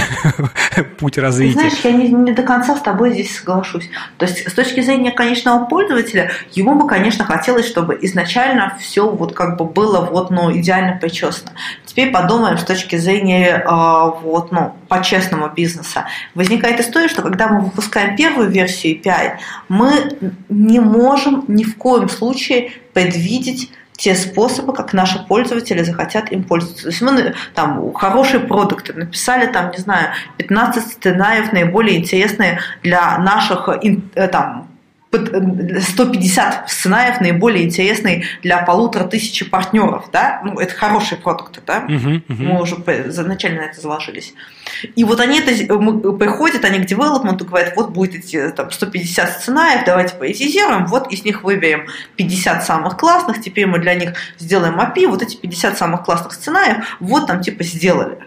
[0.99, 1.53] путь развития.
[1.53, 3.89] знаешь, я не, не до конца с тобой здесь соглашусь.
[4.17, 9.33] То есть с точки зрения конечного пользователя, ему бы, конечно, хотелось, чтобы изначально все вот
[9.33, 11.51] как бы было вот, ну, идеально причесано.
[11.85, 16.05] Теперь подумаем с точки зрения э, вот, ну, по-честному бизнеса.
[16.35, 19.37] Возникает история, что когда мы выпускаем первую версию API,
[19.69, 20.17] мы
[20.49, 26.83] не можем ни в коем случае предвидеть те способы, как наши пользователи захотят им пользоваться.
[26.83, 33.17] То есть мы там хорошие продукты написали там, не знаю, 15 сценариев наиболее интересные для
[33.17, 34.69] наших э, там
[35.11, 42.21] 150 сценариев наиболее интересные для полутора тысячи партнеров, да, ну, это хорошие продукты, да, uh-huh,
[42.27, 42.43] uh-huh.
[42.43, 44.33] мы уже изначально на это заложились.
[44.95, 45.51] И вот они это
[46.13, 51.23] приходят, они к девелопменту говорят, вот будет эти там 150 сценариев, давайте поэтизируем, вот из
[51.23, 51.87] них выберем
[52.17, 56.97] 50 самых классных, теперь мы для них сделаем API, вот эти 50 самых классных сценариев,
[56.99, 58.19] вот там типа сделали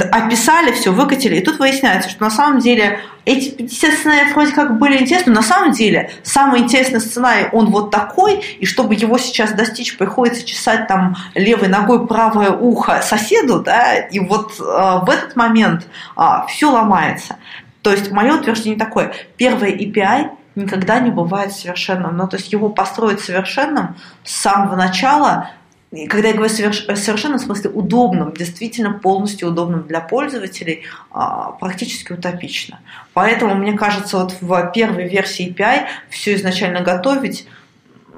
[0.00, 4.78] описали все, выкатили, и тут выясняется, что на самом деле эти 50 сценариев вроде как
[4.78, 9.18] были интересны, но на самом деле самый интересный сценарий, он вот такой, и чтобы его
[9.18, 15.08] сейчас достичь, приходится чесать там левой ногой правое ухо соседу, да, и вот э, в
[15.08, 15.86] этот момент
[16.16, 17.36] э, все ломается.
[17.82, 22.68] То есть мое утверждение такое, первое API никогда не бывает совершенным, ну, то есть его
[22.68, 25.50] построить совершенным с самого начала–
[26.08, 32.80] когда я говорю совершенно в смысле удобным, действительно полностью удобным для пользователей, а, практически утопично.
[33.12, 37.46] Поэтому, мне кажется, вот в первой версии API все изначально готовить,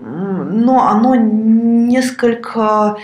[0.01, 2.97] но оно несколько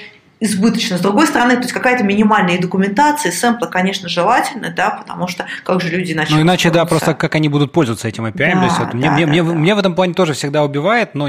[0.42, 0.98] избыточно.
[0.98, 5.80] С другой стороны, то есть какая-то минимальная документация, сэмплы, конечно, желательно, да, потому что как
[5.80, 6.38] же люди начнут...
[6.38, 8.52] Ну, иначе, да, просто как они будут пользоваться этим API.
[8.52, 9.52] Да, то есть, вот, да, мне, да, мне, да.
[9.52, 11.28] мне в этом плане тоже всегда убивает, но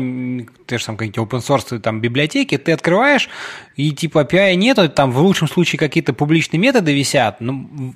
[0.66, 3.30] те же там какие-то open source там библиотеки, ты открываешь,
[3.76, 7.40] и типа API нету, там в лучшем случае какие-то публичные методы висят.
[7.40, 7.94] Ну,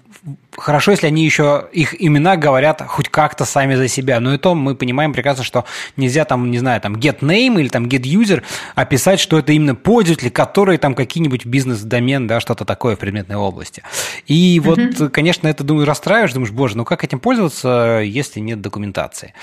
[0.57, 4.19] хорошо, если они еще, их имена говорят хоть как-то сами за себя.
[4.19, 7.69] Но и то мы понимаем прекрасно, что нельзя там, не знаю, там get name или
[7.69, 8.43] там get user
[8.75, 13.83] описать, что это именно пользователи, которые там какие-нибудь бизнес-домен, да, что-то такое в предметной области.
[14.25, 15.09] И вот, mm-hmm.
[15.09, 19.33] конечно, это, думаю, расстраиваешь, думаешь, боже, ну как этим пользоваться, если нет документации?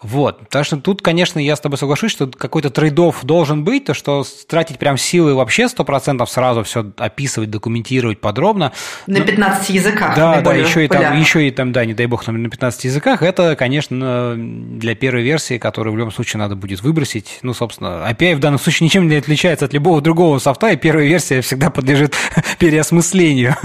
[0.00, 0.48] Вот.
[0.48, 4.24] Так что тут, конечно, я с тобой соглашусь, что какой-то трейд должен быть, то что
[4.48, 8.72] тратить прям силы вообще 100% сразу все описывать, документировать подробно.
[9.06, 10.16] На 15 ну, языках.
[10.16, 13.22] Да, да, еще и, там, еще и там, да, не дай бог, на 15 языках.
[13.22, 17.38] Это, конечно, для первой версии, которую в любом случае надо будет выбросить.
[17.42, 21.06] Ну, собственно, API в данном случае ничем не отличается от любого другого софта, и первая
[21.06, 22.14] версия всегда подлежит
[22.58, 23.56] переосмыслению,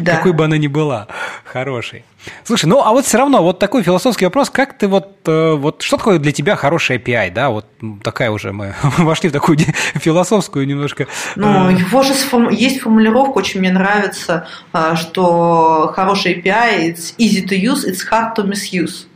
[0.00, 0.16] да.
[0.16, 1.08] какой бы она ни была
[1.44, 2.04] хорошей.
[2.44, 5.82] Слушай, ну а вот все равно, вот такой философский вопрос, как ты вот, э, вот
[5.82, 7.66] что такое для тебя хороший API, да, вот
[8.02, 9.58] такая уже мы вошли в такую
[9.94, 11.06] философскую немножко.
[11.36, 12.14] Ну, э, его же
[12.50, 18.34] есть формулировка, очень мне нравится, э, что хороший API it's easy to use, it's hard
[18.36, 19.06] to misuse.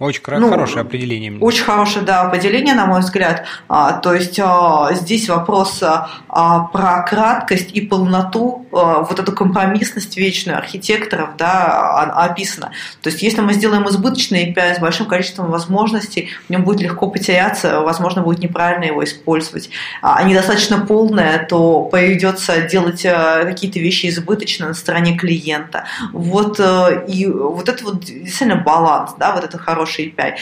[0.00, 1.38] Очень ну, хорошее определение.
[1.38, 3.44] Очень хорошее, да, определение, на мой взгляд.
[3.68, 9.30] А, то есть а, здесь вопрос а, а, про краткость и полноту, а, вот эту
[9.30, 12.72] компромиссность вечную архитекторов, да, описана.
[13.02, 17.08] То есть, если мы сделаем избыточный API с большим количеством возможностей, в нем будет легко
[17.08, 19.70] потеряться, возможно, будет неправильно его использовать.
[20.02, 25.84] А недостаточно полное, то придется делать какие-то вещи избыточно на стороне клиента.
[26.12, 26.58] Вот,
[27.06, 30.34] и вот это вот действительно баланс, да, вот это хороший API.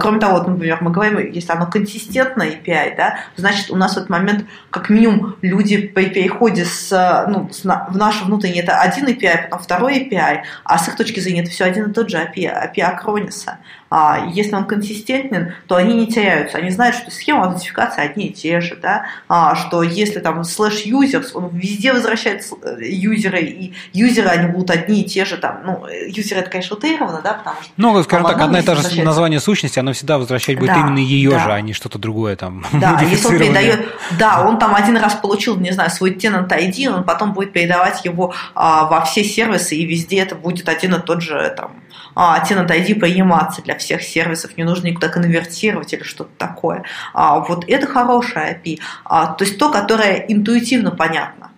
[0.00, 3.96] Кроме того, вот, например, мы говорим, если оно консистентное API, да, значит, у нас в
[3.98, 9.06] этот момент, как минимум, люди по переходе с, ну, с, в наше внутреннее, это один
[9.06, 12.18] API, потом второй API, а с их точки зрения это все один и тот же
[12.18, 13.48] API, API Acronis.
[13.94, 16.56] А если он консистентен, то они не теряются.
[16.56, 19.04] Они знают, что схемы аутентификации одни и те же, да?
[19.28, 24.70] а, что если там слэш users, он везде возвращает э, юзеры, и юзеры, они будут
[24.70, 27.70] одни и те же, там, ну, юзеры это, конечно, утрировано, да, потому что...
[27.76, 30.98] Ну, скажем так, одна и та же название сущности, оно всегда возвращать будет да, именно
[30.98, 31.38] ее да.
[31.40, 32.64] же, а не что-то другое там.
[32.72, 33.86] Да, если он передает,
[34.18, 38.04] да, он там один раз получил, не знаю, свой tenant ID, он потом будет передавать
[38.04, 41.72] его а, во все сервисы, и везде это будет один и тот же там
[42.14, 46.84] а, Tenant ID приниматься для всех сервисов, не нужно никуда конвертировать или что-то такое.
[47.14, 51.51] А, вот это хорошая API, а, то есть то, которое интуитивно понятно.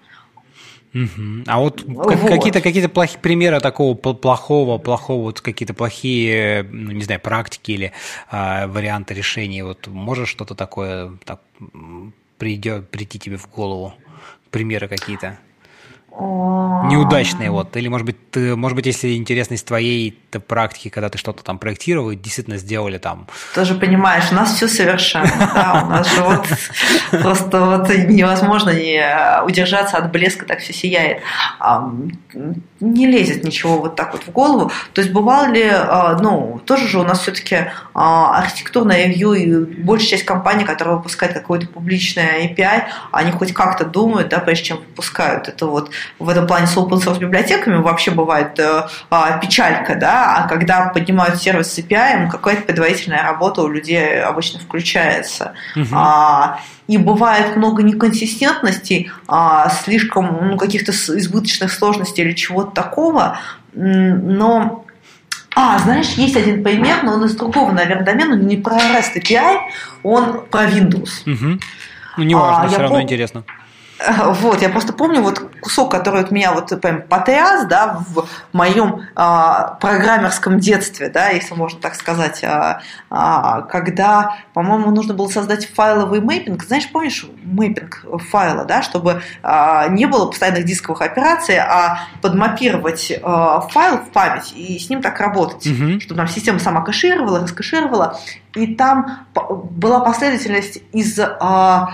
[0.95, 1.43] Угу.
[1.47, 2.07] А вот, вот.
[2.07, 7.93] какие-то какие плохие примеры такого плохого, плохого, вот какие-то плохие, ну, не знаю, практики или
[8.31, 9.65] э, варианты решения.
[9.65, 11.41] Вот можешь что-то такое так,
[12.39, 13.95] придет, прийти тебе в голову?
[14.51, 15.39] Примеры какие-то?
[16.17, 17.77] Неудачные вот.
[17.77, 20.17] Или, может быть, ты, может быть, если интересно из твоей
[20.47, 23.27] практики, когда ты что-то там проектировал, действительно сделали там.
[23.55, 25.51] Тоже понимаешь, у нас все совершенно.
[25.55, 26.47] Да, у нас же вот
[27.23, 29.03] просто вот невозможно не
[29.45, 31.23] удержаться от блеска, так все сияет.
[32.85, 34.71] Не лезет ничего вот так вот в голову.
[34.93, 39.83] То есть бывало ли, а, ну, тоже же у нас все-таки а, архитектурная ревью и
[39.83, 44.77] большая часть компаний, которые выпускают какое-то публичное API, они хоть как-то думают, да, прежде чем
[44.79, 45.49] выпускают.
[45.49, 50.37] Это вот в этом плане с open source библиотеками вообще бывает э, а, печалька, да,
[50.37, 55.55] а когда поднимают сервис с API, какая-то предварительная работа у людей обычно включается.
[55.75, 55.95] Угу.
[56.87, 63.39] И бывает много неконсистентностей, а, слишком ну, каких-то избыточных сложностей или чего-то такого,
[63.73, 64.85] но
[65.57, 69.59] а, знаешь, есть один пример, но он из другого, наверное, домена, не про REST API,
[70.03, 71.23] он про Windows.
[71.27, 71.61] Угу.
[72.17, 73.05] Ну, неважно, а, все равно пом...
[73.05, 73.45] интересно.
[74.41, 79.03] Вот, я просто помню вот кусок, который от меня вот прям потряс, да, в моем
[79.15, 82.81] а, программерском детстве, да, если можно так сказать, а,
[83.11, 89.89] а, когда, по-моему, нужно было создать файловый мэппинг, знаешь, помнишь мэппинг файла, да, чтобы а,
[89.89, 95.21] не было постоянных дисковых операций, а подмапировать а, файл в память и с ним так
[95.21, 96.01] работать, угу.
[96.01, 98.19] чтобы там система сама кэшировала, раскэшировала,
[98.55, 101.93] и там была последовательность из а,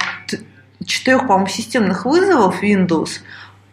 [0.85, 3.21] четырех, по-моему, системных вызовов Windows,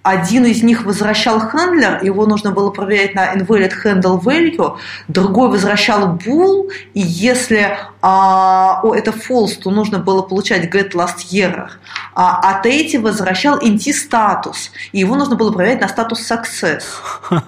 [0.03, 4.77] один из них возвращал хендлер, его нужно было проверять на invalid handle value,
[5.09, 11.29] другой возвращал bool, и если а, о, это false, то нужно было получать get last
[11.31, 11.67] year,
[12.15, 16.83] а, а третий возвращал int статус, и его нужно было проверять на статус success.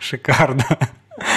[0.00, 0.64] Шикарно.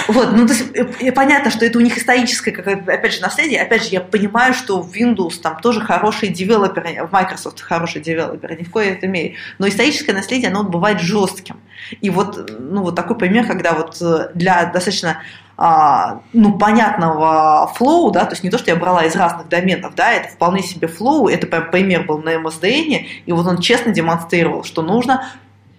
[0.08, 3.60] Вот, ну, то есть, э, понятно, что это у них историческое, как, опять же, наследие.
[3.60, 8.56] Опять же, я понимаю, что в Windows там тоже хорошие девелоперы, в Microsoft хорошие девелоперы,
[8.56, 9.34] ни в коей это мере.
[9.58, 11.60] Но историческое наследие, оно бывает жестким.
[12.00, 15.18] И вот, ну, вот такой пример, когда вот э, для достаточно
[15.58, 19.94] а, ну, понятного flow, да, то есть не то, что я брала из разных доменов,
[19.94, 23.92] да, это вполне себе flow, это прям пример был на MSDN, и вот он честно
[23.92, 25.26] демонстрировал, что нужно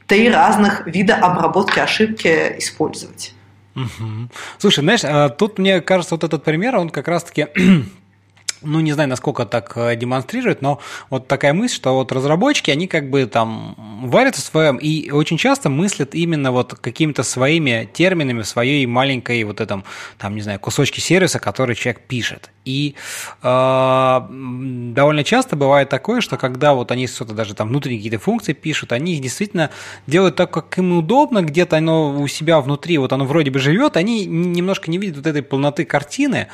[0.08, 3.36] три разных вида обработки ошибки использовать.
[3.78, 4.30] Угу.
[4.58, 7.48] Слушай, знаешь, а тут мне кажется, вот этот пример, он как раз-таки
[8.62, 10.80] ну, не знаю, насколько так э, демонстрирует, но
[11.10, 15.38] вот такая мысль, что вот разработчики, они как бы там варятся в своем и очень
[15.38, 19.84] часто мыслят именно вот какими-то своими терминами, своей маленькой вот этом,
[20.18, 22.52] там, не знаю, кусочки сервиса, который человек пишет.
[22.66, 22.96] И
[23.44, 28.54] э, довольно часто бывает такое, что когда вот они что-то даже там внутренние какие-то функции
[28.54, 29.70] пишут, они их действительно
[30.06, 33.98] делают так, как им удобно, где-то оно у себя внутри, вот оно вроде бы живет,
[33.98, 36.48] они немножко не видят вот этой полноты картины,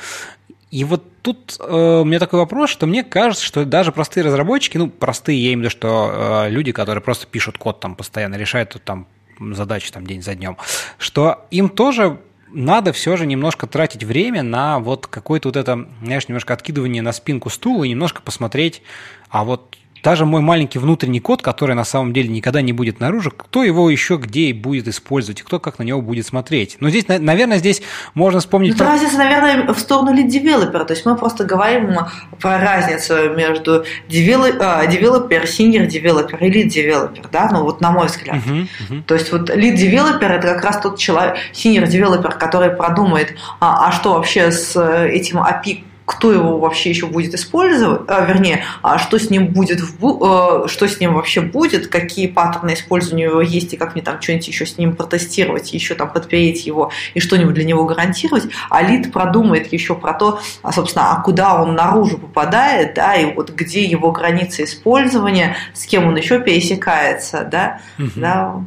[0.74, 4.76] и вот тут э, у меня такой вопрос, что мне кажется, что даже простые разработчики,
[4.76, 8.34] ну, простые, я имею в виду, что э, люди, которые просто пишут код там постоянно,
[8.34, 9.06] решают там
[9.38, 10.56] задачи там день за днем,
[10.98, 12.18] что им тоже
[12.48, 17.12] надо все же немножко тратить время на вот какое-то вот это, знаешь, немножко откидывание на
[17.12, 18.82] спинку стула и немножко посмотреть,
[19.28, 23.30] а вот даже мой маленький внутренний код, который на самом деле никогда не будет наружу,
[23.30, 26.76] кто его еще где будет использовать, кто как на него будет смотреть.
[26.80, 27.82] Но здесь, наверное, здесь
[28.12, 28.72] можно вспомнить...
[28.72, 28.88] Ну, про...
[28.88, 30.84] разница, наверное, в сторону lead developer а.
[30.84, 31.96] То есть мы просто говорим
[32.38, 38.36] про разницу между developer, senior developer и lead developer, да, ну вот на мой взгляд.
[38.36, 39.02] Uh-huh, uh-huh.
[39.04, 43.88] То есть вот lead developer – это как раз тот человек, senior developer, который продумает, а,
[43.88, 48.98] а что вообще с этим API кто его вообще еще будет использовать, а, вернее, а
[48.98, 53.30] что с ним будет, в, э, что с ним вообще будет, какие паттерны использования у
[53.32, 56.92] него есть, и как мне там что-нибудь еще с ним протестировать, еще там подпереть его
[57.14, 61.62] и что-нибудь для него гарантировать, а лид продумает еще про то, а, собственно, а куда
[61.62, 67.48] он наружу попадает, да, и вот где его границы использования, с кем он еще пересекается,
[67.50, 68.10] да, угу.
[68.16, 68.64] да,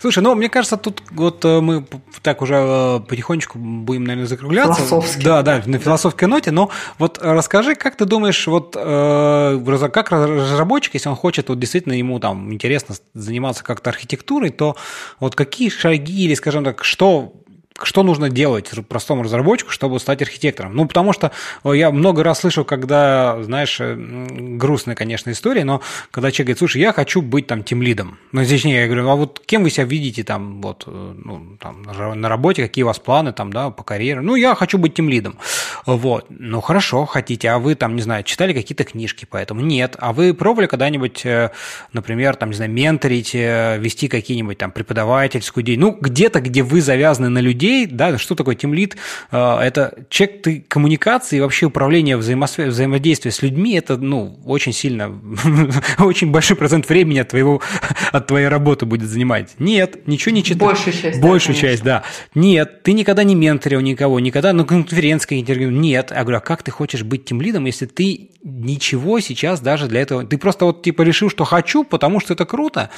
[0.00, 1.84] Слушай, ну, мне кажется, тут вот э, мы
[2.22, 4.82] так уже э, потихонечку будем, наверное, закругляться.
[4.82, 5.22] Философски.
[5.22, 6.50] Да, да, на философской ноте.
[6.50, 11.94] Но вот расскажи, как ты думаешь, вот э, как разработчик, если он хочет, вот действительно
[11.94, 14.76] ему там интересно заниматься как-то архитектурой, то
[15.20, 17.32] вот какие шаги или, скажем так, что
[17.80, 20.74] что нужно делать простому разработчику, чтобы стать архитектором?
[20.74, 21.32] Ну, потому что
[21.64, 25.80] э, я много раз слышал, когда, знаешь, э, грустная, конечно, история, но
[26.10, 28.18] когда человек говорит, слушай, я хочу быть там тимлидом.
[28.32, 31.56] Ну, здесь не, я говорю, а вот кем вы себя видите там, вот, э, ну,
[31.58, 34.20] там, на работе, какие у вас планы там, да, по карьере?
[34.20, 35.38] Ну, я хочу быть тимлидом.
[35.86, 36.26] Вот.
[36.28, 39.60] Ну, хорошо, хотите, а вы там, не знаю, читали какие-то книжки по этому?
[39.60, 39.96] Нет.
[39.98, 41.24] А вы пробовали когда-нибудь,
[41.92, 45.96] например, там, не знаю, менторить, вести какие-нибудь там преподавательскую деятельность?
[45.96, 48.96] Ну, где-то, где вы завязаны на людей, людей, да, что такое тимлит?
[49.30, 55.12] А, это человек ты коммуникации и вообще управление взаимодействия с людьми, это, ну, очень сильно,
[55.98, 57.62] очень большой процент времени от, твоего,
[58.12, 59.54] от твоей работы будет занимать.
[59.58, 60.68] Нет, ничего не читал.
[60.68, 61.20] Большую часть.
[61.20, 62.02] Большую да, часть, да.
[62.34, 65.70] Нет, ты никогда не менторил никого, никогда на конференции интервью.
[65.70, 66.10] Нет.
[66.10, 70.24] Я говорю, а как ты хочешь быть тимлидом, если ты ничего сейчас даже для этого...
[70.24, 72.90] Ты просто вот типа решил, что хочу, потому что это круто.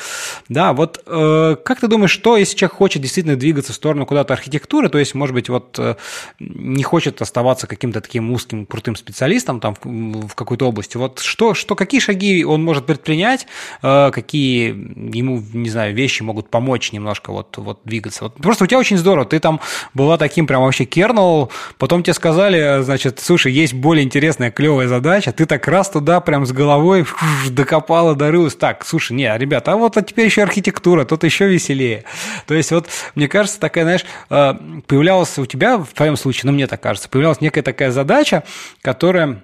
[0.48, 4.32] Да, вот э, как ты думаешь, что если человек хочет действительно двигаться в сторону куда-то
[4.32, 5.96] архитектуры, архитектуры, то есть, может быть, вот э,
[6.38, 10.96] не хочет оставаться каким-то таким узким, крутым специалистом там в, какой-то области.
[10.96, 13.46] Вот что, что, какие шаги он может предпринять,
[13.82, 14.68] э, какие
[15.16, 18.24] ему, не знаю, вещи могут помочь немножко вот, вот двигаться.
[18.24, 19.60] Вот просто у тебя очень здорово, ты там
[19.92, 25.32] была таким прям вообще кернел, потом тебе сказали, значит, слушай, есть более интересная, клевая задача,
[25.32, 27.06] ты так раз туда прям с головой
[27.50, 28.54] докопала, дорылась.
[28.54, 32.04] Так, слушай, не, ребята, а вот а теперь еще архитектура, тут еще веселее.
[32.46, 34.43] То есть вот, мне кажется, такая, знаешь, э,
[34.86, 38.44] появлялась у тебя, в твоем случае, ну мне так кажется, появлялась некая такая задача,
[38.82, 39.42] которая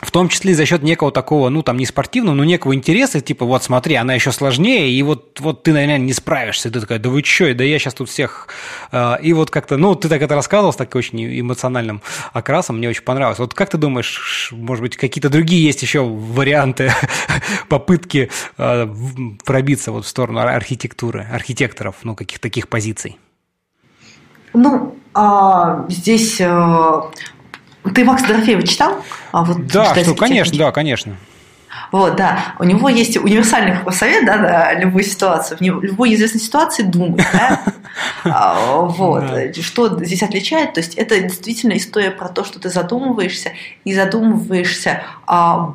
[0.00, 3.46] в том числе за счет некого такого, ну, там, не спортивного, но некого интереса, типа,
[3.46, 6.68] вот смотри, она еще сложнее, и вот, вот ты, наверное, не справишься.
[6.68, 8.48] И ты такая, да вы что, да я сейчас тут всех...
[8.92, 12.02] А, и вот как-то, ну, ты так это рассказывал с таким очень эмоциональным
[12.34, 13.38] окрасом, мне очень понравилось.
[13.38, 16.92] Вот как ты думаешь, может быть, какие-то другие есть еще варианты
[17.70, 18.92] попытки а,
[19.44, 23.16] пробиться вот в сторону архитектуры, архитекторов, ну, каких-то таких позиций?
[24.56, 27.10] Ну, а, здесь а,
[27.94, 28.94] ты Макс Дорофеева читал?
[29.32, 31.16] А вот да, что, конечно, да, конечно.
[31.92, 32.54] Вот, да.
[32.58, 35.58] У него есть универсальный совет, да, на любую ситуацию.
[35.58, 37.62] В любой известной ситуации думай, да.
[38.24, 39.56] А, вот.
[39.56, 40.74] Что здесь отличает?
[40.74, 43.52] То есть это действительно история про то, что ты задумываешься
[43.84, 45.02] и задумываешься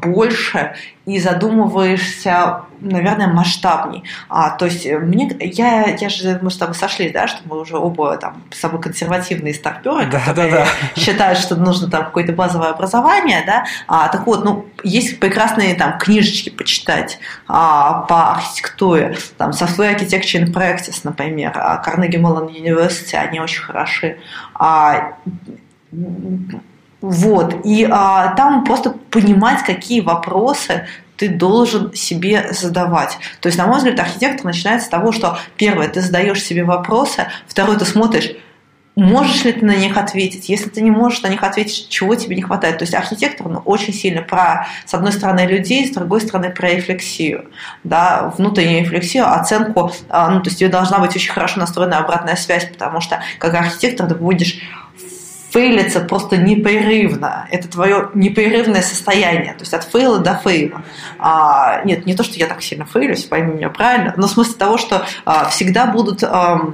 [0.03, 0.75] больше
[1.15, 4.03] и задумываешься, наверное, масштабней.
[4.29, 7.77] А, то есть мне, я, я же, мы с тобой сошли, да, что мы уже
[7.77, 10.65] оба там с собой консервативные старперы, да, которые да,
[10.95, 11.01] да.
[11.01, 13.65] считают, что нужно там какое-то базовое образование, да.
[13.87, 20.41] А, так вот, ну, есть прекрасные там книжечки почитать а, по архитектуре, там, Software Architecture
[20.41, 21.51] in Practice, например,
[21.85, 24.17] Carnegie Mellon University, они очень хороши.
[24.53, 25.17] А,
[27.01, 27.65] вот.
[27.65, 30.87] И а, там просто понимать, какие вопросы
[31.21, 33.19] ты должен себе задавать.
[33.41, 37.27] То есть, на мой взгляд, архитектор начинается с того, что первое, ты задаешь себе вопросы,
[37.47, 38.31] второе, ты смотришь,
[38.95, 40.49] можешь ли ты на них ответить.
[40.49, 42.79] Если ты не можешь на них ответить, чего тебе не хватает.
[42.79, 46.69] То есть архитектор ну, очень сильно про, с одной стороны, людей, с другой стороны, про
[46.69, 47.45] рефлексию.
[47.83, 49.91] Да, внутреннюю рефлексию, оценку.
[50.09, 53.53] А, ну, то есть тебе должна быть очень хорошо настроена обратная связь, потому что как
[53.53, 54.59] архитектор ты будешь
[55.51, 57.47] фейлиться просто непрерывно.
[57.51, 60.83] Это твое непрерывное состояние, то есть от фейла до фейла.
[61.19, 64.55] А, нет, не то, что я так сильно фейлюсь, пойми меня правильно, но в смысле
[64.55, 66.23] того, что а, всегда будут...
[66.23, 66.73] А,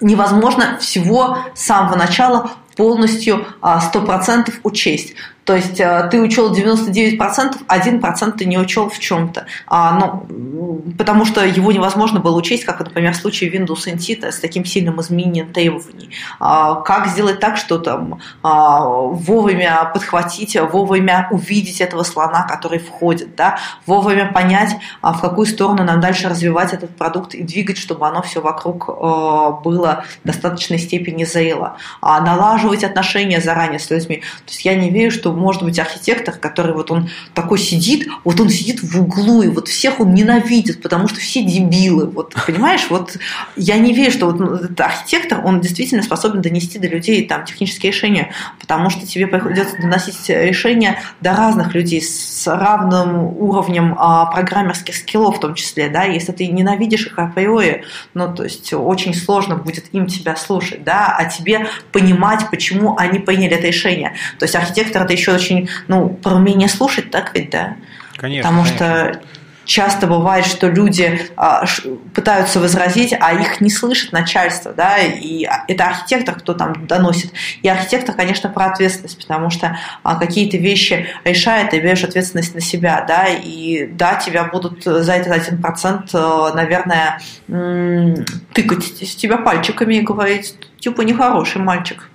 [0.00, 5.14] невозможно всего с самого начала полностью а, 100% учесть.
[5.48, 9.46] То есть э, ты учел 99%, 1% ты не учел в чем-то.
[9.66, 14.40] А, ну, потому что его невозможно было учесть, как, например, в случае Windows NT с
[14.40, 16.10] таким сильным изменением требований.
[16.38, 23.34] А, как сделать так, что там а, вовремя подхватить, вовремя увидеть этого слона, который входит,
[23.34, 28.06] да, вовремя понять, а, в какую сторону нам дальше развивать этот продукт и двигать, чтобы
[28.06, 31.78] оно все вокруг а, было в достаточной степени зрело.
[32.02, 34.16] А, налаживать отношения заранее с людьми.
[34.16, 38.40] То есть я не верю, что может быть архитектор, который вот он такой сидит, вот
[38.40, 42.06] он сидит в углу, и вот всех он ненавидит, потому что все дебилы.
[42.06, 43.16] Вот, понимаешь, вот
[43.56, 47.44] я не верю, что вот ну, этот архитектор, он действительно способен донести до людей там
[47.44, 54.26] технические решения, потому что тебе придется доносить решения до разных людей с равным уровнем а,
[54.26, 57.84] программерских скиллов в том числе, да, если ты ненавидишь их априори,
[58.14, 63.18] ну, то есть очень сложно будет им тебя слушать, да, а тебе понимать, почему они
[63.18, 64.14] приняли это решение.
[64.38, 67.76] То есть архитектор это еще очень, ну, про умение слушать, так ведь, да?
[68.16, 68.48] Конечно.
[68.48, 69.12] Потому конечно.
[69.12, 69.20] что
[69.68, 71.64] часто бывает, что люди а,
[72.14, 77.32] пытаются возразить, а их не слышит начальство, да, и это архитектор, кто там доносит.
[77.62, 82.62] И архитектор, конечно, про ответственность, потому что а, какие-то вещи решает, и берешь ответственность на
[82.62, 87.20] себя, да, и да, тебя будут за этот один процент, э, наверное,
[88.54, 92.08] тыкать с тебя пальчиками и говорить, типа, нехороший мальчик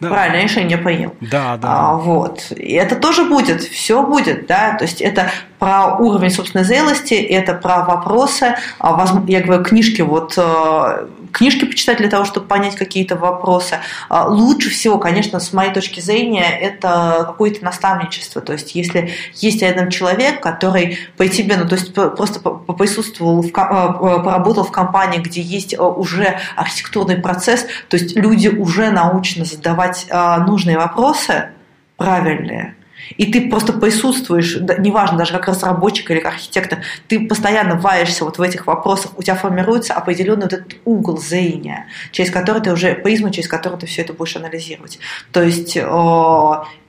[0.00, 0.08] да.
[0.08, 1.14] правильное решение принял.
[1.20, 1.68] Да, да.
[1.68, 2.52] А, вот.
[2.52, 7.54] И это тоже будет, все будет, да, то есть это про уровень собственной зрелости, это
[7.54, 13.16] про вопросы, а, я говорю, книжки вот э, книжки почитать для того, чтобы понять какие-то
[13.16, 13.78] вопросы.
[14.08, 18.40] А, лучше всего, конечно, с моей точки зрения, это какое-то наставничество.
[18.40, 23.50] То есть, если есть рядом человек, который по тебе, ну, то есть просто присутствовал, в,
[23.54, 29.44] а, поработал в компании, где есть а, уже архитектурный процесс, то есть люди уже научены
[29.44, 30.06] задавать
[30.46, 31.50] нужные вопросы
[31.96, 32.74] правильные,
[33.16, 38.38] и ты просто присутствуешь, неважно, даже как разработчик или как архитектор, ты постоянно варишься вот
[38.38, 42.94] в этих вопросах, у тебя формируется определенный вот этот угол зрения, через который ты уже,
[42.94, 44.98] призму, через который ты все это будешь анализировать.
[45.32, 45.80] То есть э,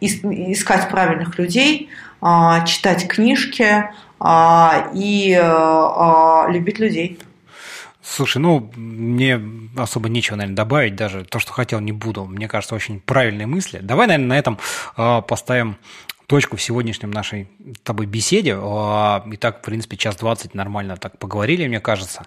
[0.02, 1.90] искать правильных людей,
[2.22, 3.86] э, читать книжки
[4.20, 5.42] э, и
[6.50, 7.20] любить людей.
[8.06, 9.42] Слушай, ну, мне
[9.78, 12.26] особо нечего, наверное, добавить, даже то, что хотел, не буду.
[12.26, 13.80] Мне кажется, очень правильные мысли.
[13.82, 14.60] Давай, наверное, на этом
[14.98, 15.78] э, поставим
[16.28, 17.48] точку в сегодняшнем нашей
[17.84, 18.58] тобой беседе.
[18.60, 22.26] А, и так, в принципе, час двадцать нормально так поговорили, мне кажется.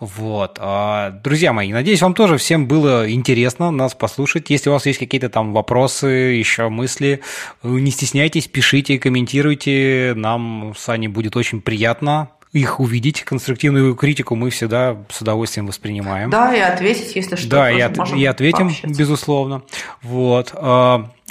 [0.00, 0.58] Вот.
[0.60, 4.50] А, друзья мои, надеюсь, вам тоже всем было интересно нас послушать.
[4.50, 7.20] Если у вас есть какие-то там вопросы, еще мысли,
[7.62, 10.12] не стесняйтесь, пишите, комментируйте.
[10.16, 16.30] Нам с Аней будет очень приятно их увидеть, конструктивную критику мы всегда с удовольствием воспринимаем.
[16.30, 17.48] Да, и ответить, если что.
[17.48, 19.62] Да, и, от, и ответим, безусловно.
[20.02, 20.54] Вот.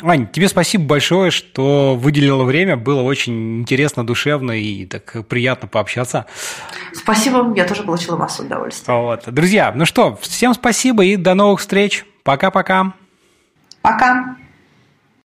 [0.04, 2.78] Ань, тебе спасибо большое, что выделила время.
[2.78, 6.28] Было очень интересно, душевно и так приятно пообщаться.
[6.94, 8.94] Спасибо, я тоже получила массу удовольствия.
[8.94, 9.24] Вот.
[9.26, 12.06] Друзья, ну что, всем спасибо и до новых встреч.
[12.24, 12.94] Пока-пока.
[13.82, 13.96] Пока.
[14.12, 14.24] -пока.
[14.24, 14.47] Пока.